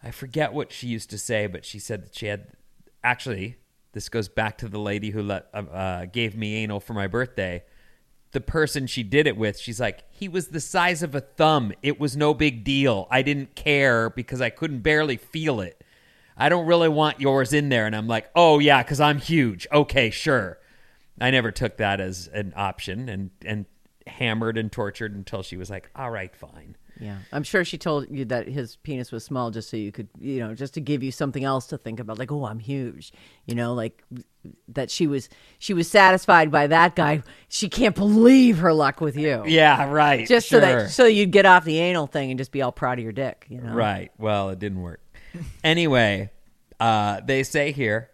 I 0.02 0.12
forget 0.12 0.52
what 0.52 0.73
she 0.73 0.87
used 0.87 1.11
to 1.11 1.18
say, 1.18 1.47
but 1.47 1.64
she 1.64 1.78
said 1.78 2.04
that 2.04 2.14
she 2.16 2.26
had. 2.26 2.47
Actually, 3.02 3.57
this 3.93 4.09
goes 4.09 4.28
back 4.28 4.59
to 4.59 4.69
the 4.69 4.78
lady 4.78 5.11
who 5.11 5.23
let 5.23 5.49
uh, 5.55 5.59
uh, 5.59 6.05
gave 6.07 6.37
me 6.37 6.57
anal 6.57 6.81
for 6.81 6.95
my 6.95 7.07
birthday. 7.07 7.62
The 8.33 8.40
person 8.40 8.87
she 8.87 9.02
did 9.02 9.26
it 9.26 9.37
with, 9.37 9.59
she's 9.59 9.81
like, 9.81 10.05
he 10.11 10.28
was 10.28 10.49
the 10.49 10.61
size 10.61 11.02
of 11.02 11.14
a 11.14 11.21
thumb. 11.21 11.73
It 11.83 11.99
was 11.99 12.17
no 12.17 12.35
big 12.35 12.62
deal. 12.62 13.07
I 13.11 13.23
didn't 13.23 13.55
care 13.55 14.11
because 14.11 14.40
I 14.40 14.50
couldn't 14.50 14.81
barely 14.81 15.17
feel 15.17 15.61
it. 15.61 15.83
I 16.37 16.49
don't 16.49 16.67
really 16.67 16.88
want 16.88 17.21
yours 17.21 17.52
in 17.52 17.71
there. 17.71 17.87
And 17.87 17.97
I'm 17.97 18.07
like, 18.07 18.31
oh, 18.35 18.59
yeah, 18.59 18.83
because 18.83 19.00
I'm 19.00 19.19
huge. 19.19 19.67
Okay, 19.73 20.11
sure. 20.11 20.59
I 21.21 21.31
never 21.31 21.50
took 21.50 21.78
that 21.78 22.00
as 22.00 22.28
an 22.28 22.52
option 22.55 23.09
and, 23.09 23.31
and 23.45 23.67
hammered 24.07 24.59
and 24.59 24.71
tortured 24.71 25.14
until 25.14 25.43
she 25.43 25.57
was 25.57 25.71
like, 25.71 25.90
all 25.97 26.11
right, 26.11 26.35
fine. 26.37 26.76
Yeah, 27.00 27.19
I'm 27.33 27.43
sure 27.43 27.64
she 27.64 27.78
told 27.78 28.11
you 28.11 28.25
that 28.26 28.49
his 28.49 28.76
penis 28.76 29.12
was 29.12 29.25
small 29.25 29.50
just 29.50 29.71
so 29.71 29.76
you 29.76 29.93
could, 29.93 30.09
you 30.21 30.40
know, 30.40 30.55
just 30.55 30.75
to 30.75 30.81
give 30.81 31.02
you 31.02 31.12
something 31.12 31.45
else 31.45 31.67
to 31.69 31.78
think 31.78 32.00
about. 32.00 32.19
Like, 32.19 32.33
oh, 32.33 32.45
I'm 32.45 32.59
huge, 32.59 33.12
you 33.47 33.55
know, 33.55 33.75
like 33.75 34.02
that. 34.69 34.90
She 34.90 35.07
was 35.07 35.28
she 35.59 35.75
was 35.75 35.88
satisfied 35.88 36.50
by 36.50 36.67
that 36.67 36.97
guy. 36.97 37.23
She 37.49 37.69
can't 37.69 37.95
believe 37.95 38.59
her 38.59 38.73
luck 38.73 39.00
with 39.00 39.17
you. 39.17 39.45
Yeah, 39.47 39.90
right. 39.90 40.26
just 40.26 40.49
sure. 40.49 40.61
so 40.61 40.67
that 40.67 40.90
so 40.90 41.05
you'd 41.07 41.31
get 41.31 41.47
off 41.47 41.64
the 41.64 41.78
anal 41.78 42.07
thing 42.07 42.31
and 42.31 42.38
just 42.38 42.52
be 42.52 42.62
all 42.62 42.73
proud 42.73 42.99
of 42.99 43.02
your 43.05 43.12
dick. 43.12 43.47
You 43.49 43.61
know, 43.61 43.73
Right. 43.73 44.11
Well, 44.19 44.50
it 44.50 44.59
didn't 44.59 44.81
work. 44.81 45.00
anyway, 45.64 46.31
uh, 46.81 47.21
they 47.25 47.43
say 47.43 47.73
here 47.73 48.11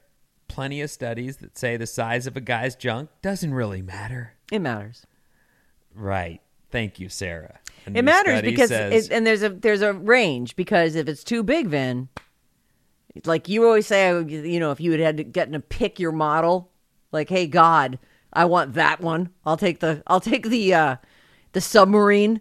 plenty 0.49 0.81
of 0.81 0.91
studies 0.91 1.39
that 1.39 1.59
say 1.59 1.77
the 1.77 1.87
size 1.87 2.27
of 2.27 2.37
a 2.37 2.41
guy's 2.41 2.77
junk 2.77 3.11
doesn't 3.23 3.53
really 3.53 3.83
matter. 3.83 4.35
It 4.53 4.61
matters. 4.61 5.07
Right. 5.95 6.41
Thank 6.75 6.99
you, 6.99 7.09
Sarah. 7.09 7.61
A 7.87 7.99
It 7.99 8.03
matters 8.03 8.43
because 8.43 8.69
says- 8.69 9.07
it, 9.07 9.15
and 9.15 9.25
there's 9.25 9.45
a 9.45 9.49
there's 9.49 9.81
a 9.81 9.93
range 9.93 10.57
because 10.57 10.97
if 10.97 11.09
it's 11.09 11.23
too 11.23 11.45
big, 11.45 11.69
Vin, 11.69 12.09
like 13.25 13.49
you 13.49 13.65
always 13.65 13.87
say, 13.87 14.09
you 14.25 14.59
know, 14.59 14.73
if 14.73 14.81
you 14.81 14.91
had 14.91 14.99
had 14.99 15.17
to 15.19 15.23
get 15.23 15.53
to 15.53 15.61
pick 15.61 16.01
your 16.01 16.11
model, 16.11 16.73
like, 17.13 17.29
hey 17.29 17.47
God, 17.47 18.01
I 18.33 18.47
want 18.47 18.75
that 18.75 19.01
one. 19.01 19.31
I'll 19.47 19.57
take 19.57 19.79
the 19.79 20.03
I'll 20.09 20.19
take 20.19 20.49
the 20.49 20.75
uh 20.75 20.97
the 21.53 21.61
submarine 21.61 22.41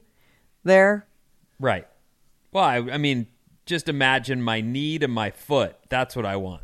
there. 0.63 1.05
right. 1.59 1.87
Well, 2.51 2.63
I, 2.63 2.77
I 2.77 2.97
mean, 2.97 3.27
just 3.67 3.87
imagine 3.87 4.41
my 4.41 4.61
knee 4.61 4.97
to 4.97 5.07
my 5.07 5.29
foot. 5.29 5.75
That's 5.89 6.15
what 6.15 6.25
I 6.25 6.37
want. 6.37 6.63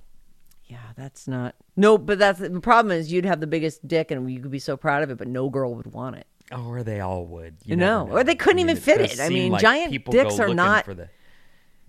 Yeah, 0.66 0.78
that's 0.96 1.28
not 1.28 1.54
no, 1.76 2.00
but 2.00 2.18
that's 2.18 2.40
the 2.40 2.62
problem 2.62 2.98
is 2.98 3.12
you'd 3.12 3.26
have 3.26 3.42
the 3.42 3.48
biggest 3.48 3.88
dick 3.88 4.10
and 4.10 4.32
you 4.32 4.40
could 4.40 4.50
be 4.50 4.58
so 4.58 4.76
proud 4.76 5.04
of 5.04 5.12
it, 5.12 5.20
but 5.20 5.28
no 5.28 5.52
girl 5.52 5.76
would 5.76 5.94
want 5.94 6.16
it. 6.16 6.26
Oh, 6.52 6.68
or 6.70 6.84
they 6.84 7.00
all 7.00 7.26
would. 7.28 7.58
You 7.64 7.76
never 7.76 8.08
know, 8.10 8.12
or 8.18 8.24
they 8.24 8.36
couldn't 8.36 8.60
I 8.60 8.64
mean, 8.64 8.70
even 8.72 8.82
fit 8.82 9.02
it. 9.02 9.20
I 9.20 9.30
mean, 9.30 9.52
like 9.52 9.62
giant 9.62 9.92
dicks 10.10 10.40
are 10.40 10.54
not- 10.54 10.86
For 10.86 10.94
the, 10.96 11.04
I 11.04 11.08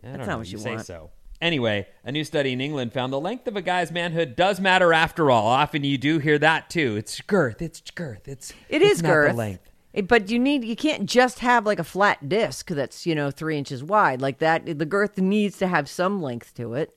That's 0.02 0.19
don't 0.19 0.26
know, 0.29 0.38
what 0.38 0.52
you 0.52 0.59
say 0.59 0.75
want. 0.75 0.87
so. 0.87 1.11
Anyway, 1.40 1.87
a 2.05 2.12
new 2.12 2.23
study 2.25 2.52
in 2.52 2.61
England 2.61 2.93
found 2.93 3.11
the 3.12 3.21
length 3.21 3.49
of 3.49 3.57
a 3.57 3.62
guy's 3.62 3.90
manhood 3.90 4.37
does 4.37 4.61
matter 4.61 4.93
after 4.93 5.31
all. 5.31 5.47
Often 5.47 5.85
you 5.85 5.97
do 5.97 6.19
hear 6.19 6.38
that 6.38 6.69
too. 6.69 6.97
It's 6.97 7.19
girth. 7.23 7.62
It's 7.62 7.81
girth. 7.93 8.29
It's 8.29 8.50
It 8.69 8.83
it's 8.83 8.93
is 8.99 9.02
not 9.02 9.09
the 9.09 9.14
girth. 9.14 9.35
length. 9.37 9.71
It- 9.95 10.07
but 10.07 10.31
you 10.31 10.38
need 10.38 10.64
you 10.64 10.76
can't 10.76 11.07
just 11.09 11.38
have 11.38 11.64
like 11.64 11.79
a 11.79 11.85
flat 11.85 12.29
disc 12.29 12.69
that's 12.69 13.07
you 13.07 13.14
know 13.14 13.31
three 13.31 13.57
inches 13.57 13.83
wide 13.83 14.21
like 14.21 14.38
that. 14.40 14.67
The 14.79 14.85
girth 14.85 15.17
needs 15.17 15.57
to 15.59 15.67
have 15.67 15.88
some 15.88 16.21
length 16.21 16.55
to 16.57 16.75
it, 16.75 16.95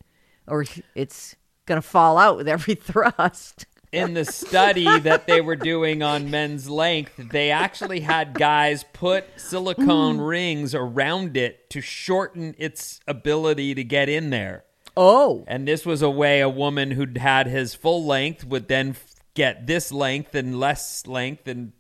or 0.48 0.66
it's 0.94 1.36
gonna 1.66 1.82
fall 1.82 2.18
out 2.18 2.36
with 2.36 2.48
every 2.50 2.76
thrust. 2.90 3.66
In 3.94 4.14
the 4.16 4.26
study 4.26 5.00
that 5.02 5.28
they 5.28 5.40
were 5.40 5.56
doing 5.56 6.02
on 6.02 6.30
men's 6.32 6.68
length, 6.70 7.14
they 7.32 7.52
actually 7.52 8.00
had 8.02 8.34
guys 8.34 8.84
put 8.92 9.26
silicone 9.38 10.18
Mm. 10.18 10.28
rings 10.28 10.76
around 10.76 11.38
it 11.38 11.70
to 11.70 11.80
shorten 11.80 12.56
its 12.58 13.00
ability 13.08 13.76
to 13.76 13.84
get 13.84 14.10
in 14.10 14.32
there. 14.32 14.66
Oh, 14.98 15.44
And 15.48 15.68
this 15.68 15.86
was 15.86 16.02
a 16.02 16.10
way 16.10 16.42
a 16.42 16.50
woman 16.50 16.92
who'd 16.92 17.18
had 17.18 17.48
his 17.48 17.74
full 17.76 18.04
length 18.06 18.44
would 18.46 18.68
then 18.68 18.90
f- 18.92 19.16
get 19.34 19.66
this 19.68 19.92
length 19.92 20.36
and 20.36 20.60
less 20.60 21.08
length, 21.08 21.48
and 21.48 21.72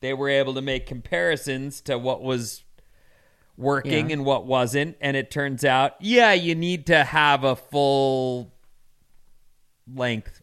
they 0.00 0.12
were 0.12 0.28
able 0.28 0.54
to 0.54 0.62
make 0.62 0.86
comparisons 0.86 1.80
to 1.82 1.98
what 1.98 2.22
was 2.22 2.62
working 3.56 4.08
Yeah. 4.08 4.14
and 4.14 4.24
what 4.24 4.46
wasn't. 4.46 4.96
And 5.00 5.16
it 5.16 5.30
turns 5.30 5.64
out, 5.64 5.94
yeah, 6.00 6.32
you 6.32 6.54
need 6.54 6.86
to 6.86 7.04
have 7.04 7.42
a 7.44 7.54
full 7.56 8.52
length 9.92 10.42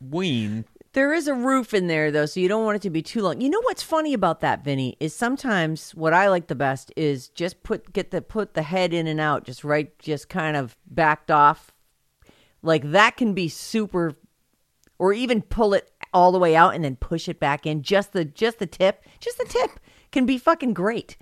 ween 0.00 0.64
there 0.98 1.12
is 1.12 1.28
a 1.28 1.34
roof 1.34 1.74
in 1.74 1.86
there 1.86 2.10
though, 2.10 2.26
so 2.26 2.40
you 2.40 2.48
don't 2.48 2.64
want 2.64 2.74
it 2.74 2.82
to 2.82 2.90
be 2.90 3.02
too 3.02 3.22
long. 3.22 3.40
You 3.40 3.50
know 3.50 3.60
what's 3.62 3.84
funny 3.84 4.14
about 4.14 4.40
that, 4.40 4.64
Vinnie, 4.64 4.96
is 4.98 5.14
sometimes 5.14 5.94
what 5.94 6.12
I 6.12 6.28
like 6.28 6.48
the 6.48 6.56
best 6.56 6.92
is 6.96 7.28
just 7.28 7.62
put 7.62 7.92
get 7.92 8.10
the 8.10 8.20
put 8.20 8.54
the 8.54 8.62
head 8.62 8.92
in 8.92 9.06
and 9.06 9.20
out, 9.20 9.44
just 9.44 9.62
right, 9.62 9.96
just 10.00 10.28
kind 10.28 10.56
of 10.56 10.76
backed 10.86 11.30
off. 11.30 11.72
Like 12.62 12.90
that 12.90 13.16
can 13.16 13.32
be 13.32 13.48
super, 13.48 14.16
or 14.98 15.12
even 15.12 15.40
pull 15.40 15.72
it 15.72 15.88
all 16.12 16.32
the 16.32 16.38
way 16.40 16.56
out 16.56 16.74
and 16.74 16.82
then 16.82 16.96
push 16.96 17.28
it 17.28 17.38
back 17.38 17.64
in. 17.64 17.82
Just 17.82 18.12
the 18.12 18.24
just 18.24 18.58
the 18.58 18.66
tip, 18.66 19.04
just 19.20 19.38
the 19.38 19.44
tip 19.44 19.78
can 20.10 20.26
be 20.26 20.36
fucking 20.36 20.74
great. 20.74 21.16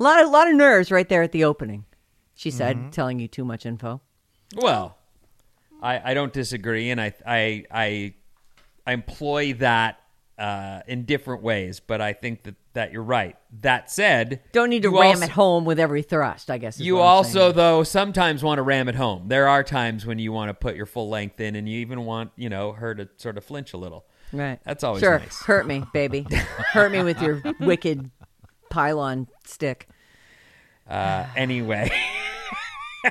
A 0.00 0.02
lot 0.02 0.20
of 0.20 0.28
lot 0.30 0.48
of 0.48 0.56
nerves 0.56 0.90
right 0.90 1.08
there 1.08 1.22
at 1.22 1.30
the 1.30 1.44
opening. 1.44 1.84
She 2.34 2.50
said, 2.50 2.76
mm-hmm. 2.76 2.90
telling 2.90 3.20
you 3.20 3.28
too 3.28 3.44
much 3.44 3.64
info. 3.64 4.00
Well, 4.56 4.97
I, 5.82 6.10
I 6.10 6.14
don't 6.14 6.32
disagree, 6.32 6.90
and 6.90 7.00
I 7.00 7.12
I 7.26 7.64
I, 7.70 8.14
I 8.86 8.92
employ 8.92 9.54
that 9.54 10.00
uh, 10.38 10.80
in 10.86 11.04
different 11.04 11.42
ways, 11.42 11.80
but 11.80 12.00
I 12.00 12.12
think 12.12 12.44
that, 12.44 12.54
that 12.72 12.92
you're 12.92 13.02
right. 13.02 13.36
That 13.60 13.90
said, 13.90 14.40
Don't 14.52 14.70
need 14.70 14.82
to 14.82 14.90
ram 14.90 15.06
also- 15.06 15.24
it 15.24 15.30
home 15.30 15.64
with 15.64 15.80
every 15.80 16.02
thrust. 16.02 16.50
I 16.50 16.58
guess 16.58 16.76
is 16.76 16.82
You 16.86 16.98
also, 16.98 17.40
saying. 17.46 17.56
though, 17.56 17.82
sometimes 17.82 18.42
want 18.44 18.58
to 18.58 18.62
ram 18.62 18.88
it 18.88 18.94
home. 18.94 19.28
There 19.28 19.48
are 19.48 19.64
times 19.64 20.06
when 20.06 20.18
you 20.18 20.30
want 20.32 20.48
to 20.50 20.54
put 20.54 20.76
your 20.76 20.86
full 20.86 21.08
length 21.08 21.40
in, 21.40 21.56
and 21.56 21.68
you 21.68 21.78
even 21.80 22.04
want 22.04 22.30
you 22.36 22.48
know 22.48 22.72
her 22.72 22.94
to 22.94 23.08
sort 23.16 23.36
of 23.36 23.44
flinch 23.44 23.72
a 23.72 23.76
little. 23.76 24.04
Right. 24.32 24.60
That's 24.64 24.84
always 24.84 25.00
sure. 25.00 25.18
nice. 25.18 25.42
Hurt 25.42 25.66
me, 25.66 25.84
baby. 25.92 26.26
Hurt 26.30 26.92
me 26.92 27.02
with 27.02 27.20
your 27.22 27.42
wicked 27.60 28.10
pylon 28.70 29.26
stick. 29.44 29.88
Uh, 30.88 31.26
anyway, 31.36 31.90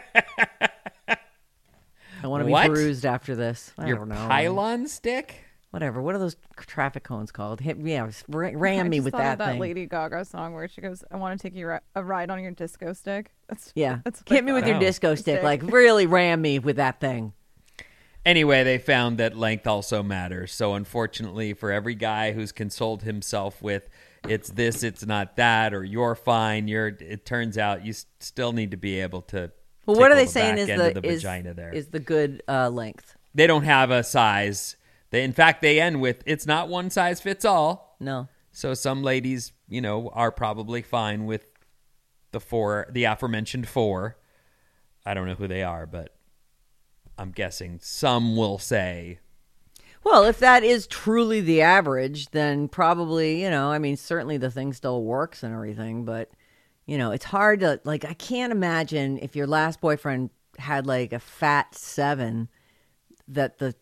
I 2.28 2.30
want 2.30 2.42
to 2.42 2.46
be 2.46 2.52
What? 2.52 2.68
bruised 2.68 3.06
after 3.06 3.36
this. 3.36 3.72
I 3.78 3.88
your 3.88 3.98
don't 3.98 4.10
know. 4.10 4.16
pylon 4.28 4.88
stick. 4.88 5.44
Whatever. 5.72 6.02
What 6.02 6.16
are 6.16 6.18
those 6.18 6.38
traffic 6.58 7.04
cones 7.04 7.32
called? 7.32 7.60
Hit, 7.60 7.78
yeah, 7.78 8.10
ra- 8.30 8.52
ram 8.54 8.86
I 8.86 8.90
me 8.90 8.98
just 8.98 9.06
with 9.06 9.12
thought 9.14 9.20
that 9.20 9.32
of 9.34 9.38
that 9.40 9.52
thing. 9.52 9.60
Lady 9.60 9.86
Gaga 9.86 10.24
song 10.26 10.54
where 10.54 10.68
she 10.68 10.80
goes, 10.82 11.04
"I 11.12 11.18
want 11.18 11.40
to 11.40 11.48
take 11.48 11.56
you 11.58 11.68
ri- 11.68 11.80
a 11.96 12.04
ride 12.04 12.30
on 12.30 12.42
your 12.42 12.52
disco 12.52 12.94
stick." 12.94 13.32
That's 13.50 13.72
Yeah. 13.76 14.00
That's 14.04 14.22
what 14.22 14.32
I 14.32 14.36
Hit 14.36 14.44
me 14.46 14.54
with 14.54 14.64
thought 14.64 14.70
your 14.72 14.80
disco 14.80 15.16
stick. 15.16 15.36
Stick. 15.40 15.44
Like 15.44 15.62
really 15.64 16.06
ram 16.06 16.42
me 16.42 16.60
with 16.60 16.78
that 16.78 17.00
thing. 17.02 17.34
Anyway, 18.26 18.64
they 18.64 18.78
found 18.78 19.18
that 19.20 19.38
length 19.38 19.68
also 19.68 20.04
matters. 20.04 20.52
So, 20.52 20.74
unfortunately, 20.74 21.54
for 21.54 21.72
every 21.72 21.96
guy 21.96 22.34
who's 22.34 22.52
consoled 22.52 23.04
himself 23.04 23.62
with 23.62 23.88
it's 24.28 24.50
this, 24.50 24.84
it's 24.84 25.06
not 25.06 25.38
that, 25.38 25.74
or 25.74 25.84
you're 25.84 26.16
fine, 26.16 26.68
you're. 26.68 26.88
It 26.88 27.26
turns 27.26 27.58
out 27.58 27.86
you 27.86 27.92
s- 27.92 28.06
still 28.20 28.52
need 28.52 28.72
to 28.72 28.78
be 28.78 29.00
able 29.00 29.22
to. 29.24 29.52
Well, 29.88 29.98
what 29.98 30.12
are 30.12 30.16
they 30.16 30.28
saying 30.28 30.60
is 30.60 30.68
the, 30.68 31.00
the 31.02 31.08
is, 31.08 31.24
vagina 31.24 31.54
there? 31.56 31.74
is 31.74 31.88
the 31.88 32.00
good 32.00 32.44
uh, 32.48 32.70
length? 32.70 33.18
they 33.38 33.48
don't 33.48 33.64
have 33.64 33.92
a 33.92 34.04
size. 34.04 34.76
They, 35.12 35.24
in 35.24 35.32
fact, 35.32 35.62
they 35.62 35.80
end 35.80 36.02
with 36.02 36.24
it's 36.26 36.46
not 36.46 36.70
one 36.70 36.90
size 36.90 37.22
fits 37.22 37.46
all. 37.46 37.96
No. 38.00 38.28
So 38.52 38.74
some 38.74 39.04
ladies, 39.04 39.54
you 39.70 39.80
know, 39.80 40.10
are 40.10 40.32
probably 40.32 40.82
fine 40.82 41.26
with 41.26 41.46
the 42.32 42.40
four, 42.40 42.88
the 42.92 43.04
aforementioned 43.04 43.70
four. 43.70 44.18
I 45.06 45.14
don't 45.14 45.28
know 45.28 45.36
who 45.36 45.48
they 45.48 45.64
are, 45.64 45.86
but 45.86 46.16
I'm 47.18 47.32
guessing 47.32 47.80
some 47.82 48.36
will 48.36 48.58
say 48.58 49.20
Well, 50.04 50.24
if 50.26 50.40
that 50.40 50.64
is 50.64 50.88
truly 50.88 51.40
the 51.40 51.62
average, 51.62 52.30
then 52.32 52.68
probably, 52.68 53.44
you 53.44 53.50
know, 53.52 53.70
I 53.72 53.78
mean, 53.78 53.98
certainly 53.98 54.38
the 54.38 54.52
thing 54.52 54.74
still 54.74 55.04
works 55.04 55.44
and 55.44 55.54
everything, 55.54 56.06
but 56.06 56.32
you 56.88 56.98
know, 56.98 57.12
it's 57.12 57.26
hard 57.26 57.60
to 57.60 57.80
like. 57.84 58.04
I 58.06 58.14
can't 58.14 58.52
imagine 58.52 59.20
if 59.20 59.36
your 59.36 59.46
last 59.46 59.80
boyfriend 59.82 60.32
had 60.58 60.88
like 60.88 61.14
a 61.14 61.20
fat 61.20 61.76
seven, 61.76 62.48
that 63.28 63.60
the 63.60 63.76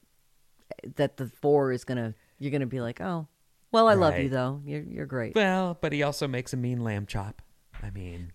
that 0.97 1.15
the 1.17 1.27
four 1.27 1.71
is 1.71 1.83
gonna 1.85 2.13
you're 2.39 2.51
gonna 2.51 2.65
be 2.65 2.81
like, 2.81 3.00
oh, 3.00 3.27
well, 3.71 3.88
I 3.88 3.93
love 3.93 4.17
you 4.17 4.27
though. 4.29 4.62
You're 4.65 4.81
you're 4.81 5.05
great. 5.05 5.35
Well, 5.35 5.77
but 5.79 5.93
he 5.93 6.03
also 6.03 6.27
makes 6.27 6.51
a 6.51 6.57
mean 6.57 6.83
lamb 6.83 7.05
chop. 7.05 7.41
I 7.83 7.91
mean, 7.91 8.31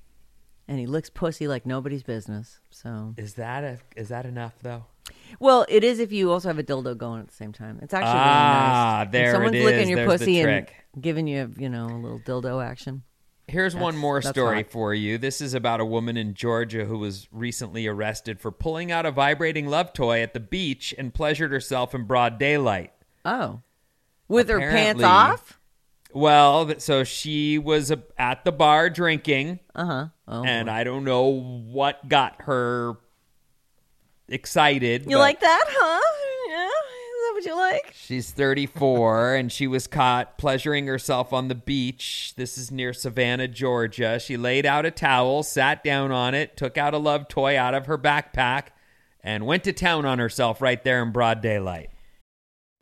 and 0.69 0.79
he 0.79 0.87
licks 0.87 1.11
pussy 1.11 1.49
like 1.49 1.67
nobody's 1.67 2.03
business. 2.05 2.61
So, 2.71 3.15
is 3.17 3.35
that 3.35 3.65
a, 3.65 3.79
is 3.97 4.09
that 4.09 4.25
enough 4.25 4.55
though? 4.63 4.85
well, 5.41 5.67
it 5.69 5.83
is 5.83 5.99
if 5.99 6.13
you 6.13 6.31
also 6.31 6.47
have 6.49 6.59
a 6.61 6.63
dildo 6.63 6.97
going 6.97 7.21
at 7.21 7.27
the 7.29 7.35
same 7.35 7.53
time. 7.53 7.81
It's 7.83 7.93
actually 7.93 8.13
Ah, 8.15 8.21
really 8.21 8.23
nice. 8.23 9.05
When 9.07 9.11
there 9.13 9.31
it 9.31 9.33
someone's 9.35 9.57
is. 9.57 9.65
licking 9.65 9.89
your 9.89 9.97
There's 10.07 10.19
pussy 10.21 10.41
and 10.41 10.67
giving 11.01 11.27
you, 11.27 11.53
you 11.59 11.69
know, 11.69 11.87
a 11.87 11.99
little 11.99 12.21
dildo 12.21 12.65
action. 12.65 13.03
Here's 13.51 13.75
one 13.75 13.97
more 13.97 14.23
story 14.23 14.63
hot. 14.63 14.71
for 14.71 14.95
you. 14.95 15.19
This 15.19 15.41
is 15.41 15.55
about 15.55 15.81
a 15.81 15.85
woman 15.85 16.17
in 16.17 16.35
Georgia 16.35 16.85
who 16.85 16.99
was 16.99 17.29
recently 17.33 17.87
arrested 17.87 18.41
for 18.41 18.51
pulling 18.51 18.91
out 18.93 19.05
a 19.07 19.11
vibrating 19.11 19.67
love 19.67 19.93
toy 19.93 20.23
at 20.23 20.35
the 20.35 20.41
beach 20.41 20.95
and 20.97 21.13
pleasured 21.13 21.51
herself 21.53 21.95
in 21.95 22.05
broad 22.05 22.39
daylight. 22.39 22.93
Oh, 23.25 23.61
with 24.29 24.49
her 24.49 24.61
pants 24.61 25.03
off. 25.03 25.59
Well, 26.13 26.79
so 26.79 27.05
she 27.05 27.59
was 27.59 27.93
at 28.19 28.45
the 28.45 28.53
bar 28.53 28.91
drinking, 28.91 29.61
Uh 29.75 29.85
huh. 29.85 30.07
Oh, 30.27 30.45
and 30.45 30.71
I 30.71 30.85
don't 30.85 31.05
know 31.05 31.27
what 31.29 32.09
got 32.09 32.43
her 32.43 32.95
excited. 34.29 35.07
you 35.09 35.19
like 35.19 35.41
that, 35.41 35.65
huh? 35.69 36.01
Yeah, 37.41 37.47
is 37.47 37.47
that 37.47 37.57
what 37.57 37.71
you 37.71 37.75
like? 37.75 37.95
She's 37.95 38.31
34 38.31 39.35
and 39.37 39.53
she 39.53 39.67
was 39.67 39.87
caught 39.87 40.39
pleasuring 40.39 40.87
herself 40.87 41.33
on 41.33 41.49
the 41.49 41.55
beach. 41.55 42.35
This 42.37 42.59
is 42.59 42.71
near 42.71 42.93
Savannah, 42.93 43.49
Georgia. 43.49 44.19
She 44.19 44.37
laid 44.37 44.67
out 44.67 44.87
a 44.87 44.91
towel, 44.91 45.43
sat 45.43 45.83
down 45.85 46.13
on 46.13 46.35
it, 46.35 46.57
took 46.57 46.77
out 46.77 46.95
a 46.95 46.99
love 46.99 47.29
toy 47.29 47.59
out 47.59 47.75
of 47.75 47.87
her 47.87 47.99
backpack, 47.99 48.69
and 49.23 49.47
went 49.47 49.65
to 49.65 49.73
town 49.73 50.05
on 50.05 50.19
herself 50.19 50.61
right 50.61 50.83
there 50.83 51.03
in 51.03 51.13
broad 51.13 51.41
daylight. 51.41 51.91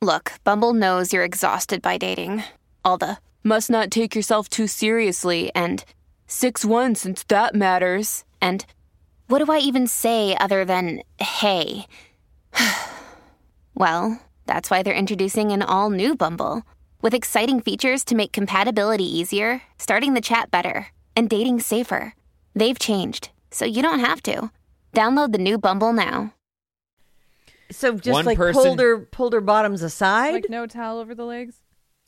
Look, 0.01 0.35
Bumble 0.45 0.75
knows 0.75 1.13
you're 1.13 1.25
exhausted 1.25 1.83
by 1.83 1.99
dating. 1.99 2.45
All 2.85 2.99
the 2.99 3.19
must 3.43 3.71
not 3.71 3.91
take 3.91 4.15
yourself 4.15 4.49
too 4.49 4.67
seriously 4.67 5.51
and 5.55 5.85
6 6.27 6.65
1 6.65 6.95
since 6.95 7.25
that 7.25 7.55
matters. 7.55 8.25
And 8.41 8.65
what 9.27 9.45
do 9.45 9.51
I 9.51 9.59
even 9.59 9.87
say 9.87 10.37
other 10.39 10.65
than 10.65 11.03
hey? 11.19 11.87
well, 13.75 14.21
that's 14.49 14.71
why 14.71 14.83
they're 14.83 14.95
introducing 14.95 15.53
an 15.53 15.63
all 15.63 15.91
new 15.91 16.17
Bumble 16.17 16.63
with 17.01 17.15
exciting 17.15 17.61
features 17.61 18.03
to 18.07 18.17
make 18.17 18.33
compatibility 18.33 19.05
easier, 19.05 19.63
starting 19.79 20.15
the 20.15 20.21
chat 20.21 20.51
better, 20.51 20.89
and 21.15 21.31
dating 21.31 21.61
safer. 21.61 22.15
They've 22.57 22.79
changed, 22.79 23.31
so 23.53 23.65
you 23.65 23.83
don't 23.83 24.01
have 24.01 24.21
to. 24.25 24.51
Download 24.93 25.31
the 25.31 25.39
new 25.39 25.59
Bumble 25.59 25.93
now. 25.93 26.35
So 27.71 27.93
just 27.93 28.09
One 28.15 28.25
like 28.25 28.39
person- 28.39 28.63
pulled 28.63 28.81
her 28.81 28.99
pulled 28.99 29.35
her 29.35 29.41
bottoms 29.43 29.83
aside. 29.83 30.33
Like 30.33 30.51
no 30.51 30.67
towel 30.67 30.99
over 30.99 31.15
the 31.15 31.27
legs. 31.27 31.57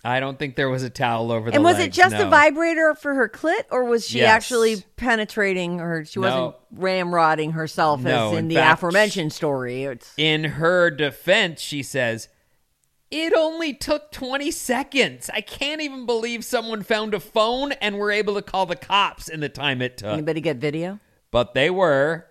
I 0.02 0.18
don't 0.20 0.38
think 0.38 0.56
there 0.56 0.70
was 0.70 0.82
a 0.82 0.88
towel 0.90 1.30
over 1.30 1.50
the 1.50 1.56
and 1.56 1.64
was 1.64 1.78
it 1.78 1.82
legs, 1.82 1.96
just 1.96 2.14
a 2.16 2.26
vibrator 2.28 2.94
for 2.94 3.14
her 3.14 3.28
clit, 3.28 3.64
or 3.70 3.84
was 3.84 4.06
she 4.06 4.18
Yes. 4.20 4.30
actually 4.30 4.76
penetrating 4.96 5.78
her? 5.78 6.04
She 6.06 6.18
wasn't 6.18 6.54
ramrodding 6.74 7.52
herself 7.52 8.00
No, 8.00 8.28
as 8.28 8.32
in, 8.32 8.38
in 8.38 8.48
the 8.48 8.54
fact, 8.54 8.78
aforementioned 8.78 9.32
story. 9.32 9.84
It's 9.84 10.14
In 10.16 10.44
her 10.44 10.90
defense, 10.90 11.60
she 11.60 11.82
says, 11.82 12.28
It 13.10 13.34
only 13.36 13.74
took 13.74 14.10
20 14.10 14.50
seconds. 14.52 15.28
I 15.34 15.42
can't 15.42 15.82
even 15.82 16.06
believe 16.06 16.44
someone 16.44 16.82
found 16.82 17.12
a 17.12 17.20
phone 17.20 17.72
and 17.72 17.98
were 17.98 18.10
able 18.10 18.34
to 18.36 18.42
call 18.42 18.64
the 18.66 18.76
cops 18.76 19.28
in 19.28 19.40
the 19.40 19.48
time 19.50 19.82
it 19.82 19.98
took. 19.98 20.12
anybody 20.14 20.40
get 20.40 20.56
video? 20.56 20.98
but 21.30 21.52
they 21.54 21.68
were. 21.70 22.26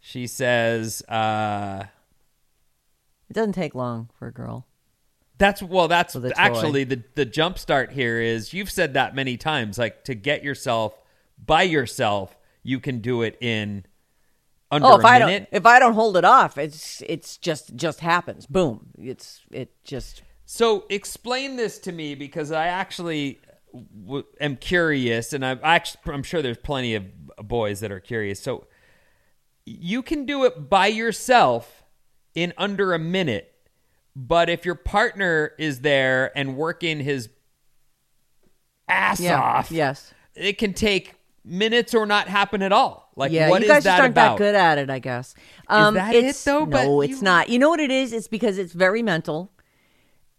She 0.00 0.26
says, 0.26 1.02
uh, 1.08 1.84
It 3.30 3.32
doesn't 3.34 3.52
take 3.52 3.74
long 3.74 4.10
for 4.18 4.26
a 4.28 4.32
girl. 4.32 4.66
That's 5.38 5.62
well, 5.62 5.88
that's 5.88 6.14
toy. 6.14 6.30
actually 6.36 6.84
the, 6.84 7.02
the 7.14 7.24
jump 7.24 7.58
start 7.58 7.92
here 7.92 8.20
is 8.20 8.52
you've 8.52 8.70
said 8.70 8.94
that 8.94 9.14
many 9.14 9.36
times. 9.36 9.78
Like 9.78 10.04
to 10.04 10.14
get 10.14 10.42
yourself 10.42 10.98
by 11.44 11.62
yourself, 11.62 12.36
you 12.62 12.80
can 12.80 13.00
do 13.00 13.22
it 13.22 13.36
in 13.40 13.84
under 14.70 14.88
Oh, 14.88 14.96
if 14.98 15.04
I 15.04 15.18
minute. 15.18 15.48
don't 15.50 15.56
if 15.58 15.66
I 15.66 15.78
don't 15.78 15.94
hold 15.94 16.16
it 16.16 16.24
off, 16.24 16.58
it's 16.58 17.02
it's 17.06 17.36
just 17.36 17.76
just 17.76 18.00
happens. 18.00 18.46
Boom. 18.46 18.88
It's 18.98 19.42
it 19.50 19.72
just 19.84 20.22
So 20.44 20.84
explain 20.88 21.56
this 21.56 21.78
to 21.80 21.92
me 21.92 22.14
because 22.14 22.50
I 22.52 22.66
actually 22.66 23.40
w- 24.04 24.24
am 24.40 24.56
curious, 24.56 25.32
and 25.32 25.44
I'm 25.44 25.60
actually 25.62 26.00
I'm 26.12 26.22
sure 26.22 26.40
there's 26.42 26.56
plenty 26.58 26.94
of 26.94 27.04
boys 27.46 27.80
that 27.80 27.92
are 27.92 28.00
curious. 28.00 28.40
So 28.40 28.66
you 29.64 30.02
can 30.02 30.24
do 30.26 30.44
it 30.44 30.68
by 30.70 30.86
yourself 30.86 31.82
in 32.34 32.52
under 32.56 32.92
a 32.94 32.98
minute, 32.98 33.52
but 34.18 34.48
if 34.48 34.64
your 34.64 34.74
partner 34.74 35.52
is 35.58 35.80
there 35.80 36.36
and 36.36 36.56
working 36.56 37.00
his 37.00 37.28
ass 38.88 39.20
yeah. 39.20 39.38
off, 39.38 39.70
Yes. 39.70 40.12
it 40.34 40.56
can 40.56 40.72
take 40.72 41.14
minutes 41.44 41.94
or 41.94 42.06
not 42.06 42.26
happen 42.26 42.62
at 42.62 42.72
all. 42.72 43.12
Like 43.14 43.30
yeah, 43.30 43.50
what 43.50 43.60
you 43.60 43.66
is 43.66 43.72
guys 43.72 43.84
that 43.84 43.90
just 43.90 44.00
aren't 44.00 44.12
about? 44.14 44.38
that 44.38 44.38
good 44.38 44.54
at 44.54 44.78
it, 44.78 44.90
I 44.90 44.98
guess. 44.98 45.34
Um, 45.68 45.94
that 45.94 46.14
it, 46.14 46.24
it's, 46.24 46.44
though? 46.44 46.64
But 46.66 46.84
No, 46.84 47.02
you- 47.02 47.10
it's 47.10 47.22
not. 47.22 47.50
You 47.50 47.58
know 47.58 47.68
what 47.68 47.80
it 47.80 47.90
is? 47.90 48.12
It's 48.12 48.28
because 48.28 48.58
it's 48.58 48.72
very 48.72 49.02
mental. 49.02 49.52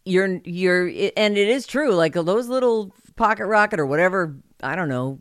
You're 0.06 0.40
you're, 0.44 0.88
it, 0.88 1.13
and 1.18 1.38
it 1.38 1.48
is 1.48 1.68
true. 1.68 1.94
Like 1.94 2.13
those 2.13 2.48
little 2.48 2.94
pocket 3.16 3.46
rocket 3.46 3.80
or 3.80 3.86
whatever. 3.86 4.38
I 4.63 4.76
don't 4.76 4.90
know, 4.90 5.20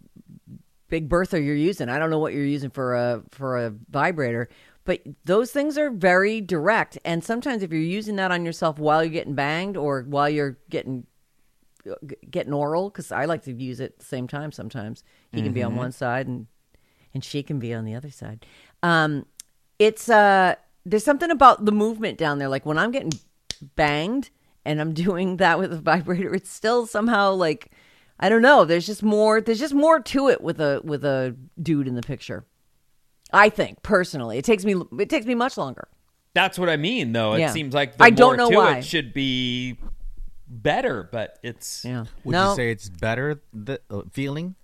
Big 0.88 1.08
Bertha 1.08 1.40
you're 1.40 1.54
using. 1.56 1.88
I 1.88 1.98
don't 1.98 2.10
know 2.10 2.18
what 2.18 2.32
you're 2.32 2.44
using 2.44 2.70
for 2.70 2.94
a 2.94 3.22
for 3.30 3.58
a 3.58 3.70
vibrator. 3.90 4.48
But 4.86 5.02
those 5.24 5.50
things 5.50 5.76
are 5.76 5.90
very 5.90 6.40
direct, 6.40 6.96
and 7.04 7.22
sometimes 7.22 7.62
if 7.62 7.70
you're 7.70 7.80
using 7.80 8.16
that 8.16 8.30
on 8.30 8.46
yourself 8.46 8.78
while 8.78 9.04
you're 9.04 9.12
getting 9.12 9.34
banged 9.34 9.76
or 9.76 10.02
while 10.02 10.30
you're 10.30 10.56
getting 10.70 11.06
getting 12.30 12.52
oral, 12.52 12.88
because 12.88 13.12
I 13.12 13.26
like 13.26 13.42
to 13.42 13.52
use 13.52 13.80
it 13.80 13.92
at 13.92 13.98
the 13.98 14.04
same 14.04 14.26
time. 14.26 14.50
Sometimes 14.52 15.04
he 15.32 15.42
can 15.42 15.52
be 15.52 15.62
on 15.62 15.76
one 15.76 15.92
side 15.92 16.26
and 16.26 16.46
and 17.14 17.24
she 17.24 17.42
can 17.42 17.58
be 17.58 17.74
on 17.74 17.84
the 17.84 17.94
other 17.94 18.10
side. 18.10 18.46
Um, 18.82 19.26
it's 19.78 20.08
uh, 20.08 20.54
there's 20.84 21.04
something 21.04 21.30
about 21.30 21.64
the 21.64 21.72
movement 21.72 22.18
down 22.18 22.38
there. 22.38 22.48
Like 22.48 22.64
when 22.64 22.78
I'm 22.78 22.92
getting 22.92 23.12
banged 23.74 24.30
and 24.64 24.80
I'm 24.80 24.94
doing 25.04 25.38
that 25.38 25.58
with 25.58 25.72
a 25.72 25.78
vibrator, 25.78 26.34
it's 26.34 26.50
still 26.50 26.86
somehow 26.86 27.32
like 27.32 27.72
I 28.18 28.28
don't 28.28 28.42
know. 28.42 28.64
There's 28.64 28.86
just 28.86 29.02
more. 29.02 29.40
There's 29.40 29.58
just 29.58 29.74
more 29.74 30.00
to 30.00 30.28
it 30.28 30.40
with 30.40 30.60
a 30.60 30.80
with 30.84 31.04
a 31.04 31.36
dude 31.60 31.88
in 31.88 31.94
the 31.94 32.02
picture. 32.02 32.44
I 33.32 33.48
think 33.48 33.82
personally, 33.82 34.38
it 34.38 34.44
takes 34.44 34.64
me 34.64 34.74
it 34.98 35.10
takes 35.10 35.26
me 35.26 35.34
much 35.34 35.56
longer. 35.56 35.88
That's 36.34 36.58
what 36.58 36.68
I 36.68 36.76
mean, 36.76 37.12
though. 37.12 37.32
It 37.34 37.40
Yeah. 37.40 37.50
seems 37.52 37.74
like 37.74 37.96
the 37.96 38.04
I 38.04 38.10
don't 38.10 38.36
more 38.36 38.36
know 38.36 38.50
to 38.50 38.56
why. 38.56 38.78
it 38.78 38.84
should 38.84 39.12
be 39.14 39.78
better, 40.48 41.08
but 41.10 41.38
it's 41.42 41.84
Yeah. 41.84 42.04
Would 42.24 42.32
no. 42.32 42.50
you 42.50 42.56
say 42.56 42.70
it's 42.70 42.88
better 42.88 43.40
the 43.52 43.80
uh, 43.90 44.02
feeling 44.12 44.54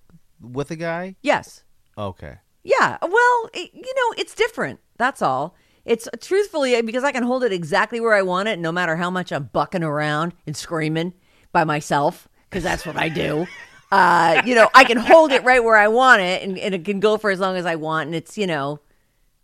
with 0.40 0.70
a 0.70 0.77
guy? 0.77 1.16
yes. 1.22 1.64
Okay. 1.98 2.37
Yeah. 2.64 2.96
Well, 3.03 3.51
it, 3.53 3.70
you 3.75 3.83
know, 3.94 4.14
it's 4.16 4.35
different. 4.35 4.81
That's 4.96 5.20
all. 5.20 5.57
It's 5.85 6.09
truthfully 6.20 6.81
because 6.83 7.03
I 7.05 7.11
can 7.12 7.25
hold 7.25 7.42
it 7.42 7.53
exactly 7.53 8.01
where 8.01 8.14
I 8.14 8.22
want 8.22 8.48
it, 8.48 8.59
no 8.59 8.70
matter 8.70 8.94
how 8.96 9.11
much 9.11 9.33
I'm 9.33 9.51
bucking 9.53 9.83
around 9.83 10.33
and 10.46 10.57
screaming 10.57 11.12
by 11.51 11.64
myself, 11.64 12.29
because 12.48 12.62
that's 12.62 12.87
what 12.87 12.96
I 12.96 13.09
do. 13.09 13.46
Uh, 13.92 14.40
you 14.46 14.55
know, 14.55 14.70
I 14.74 14.85
can 14.85 14.96
hold 14.96 15.33
it 15.33 15.44
right 15.44 15.62
where 15.62 15.76
I 15.76 15.87
want 15.87 16.22
it, 16.22 16.42
and, 16.42 16.59
and 16.59 16.74
it 16.74 16.83
can 16.83 16.98
go 16.98 17.18
for 17.18 17.31
as 17.31 17.38
long 17.38 17.57
as 17.57 17.66
I 17.66 17.74
want, 17.74 18.07
and 18.07 18.14
it's 18.14 18.38
you 18.38 18.46
know, 18.46 18.81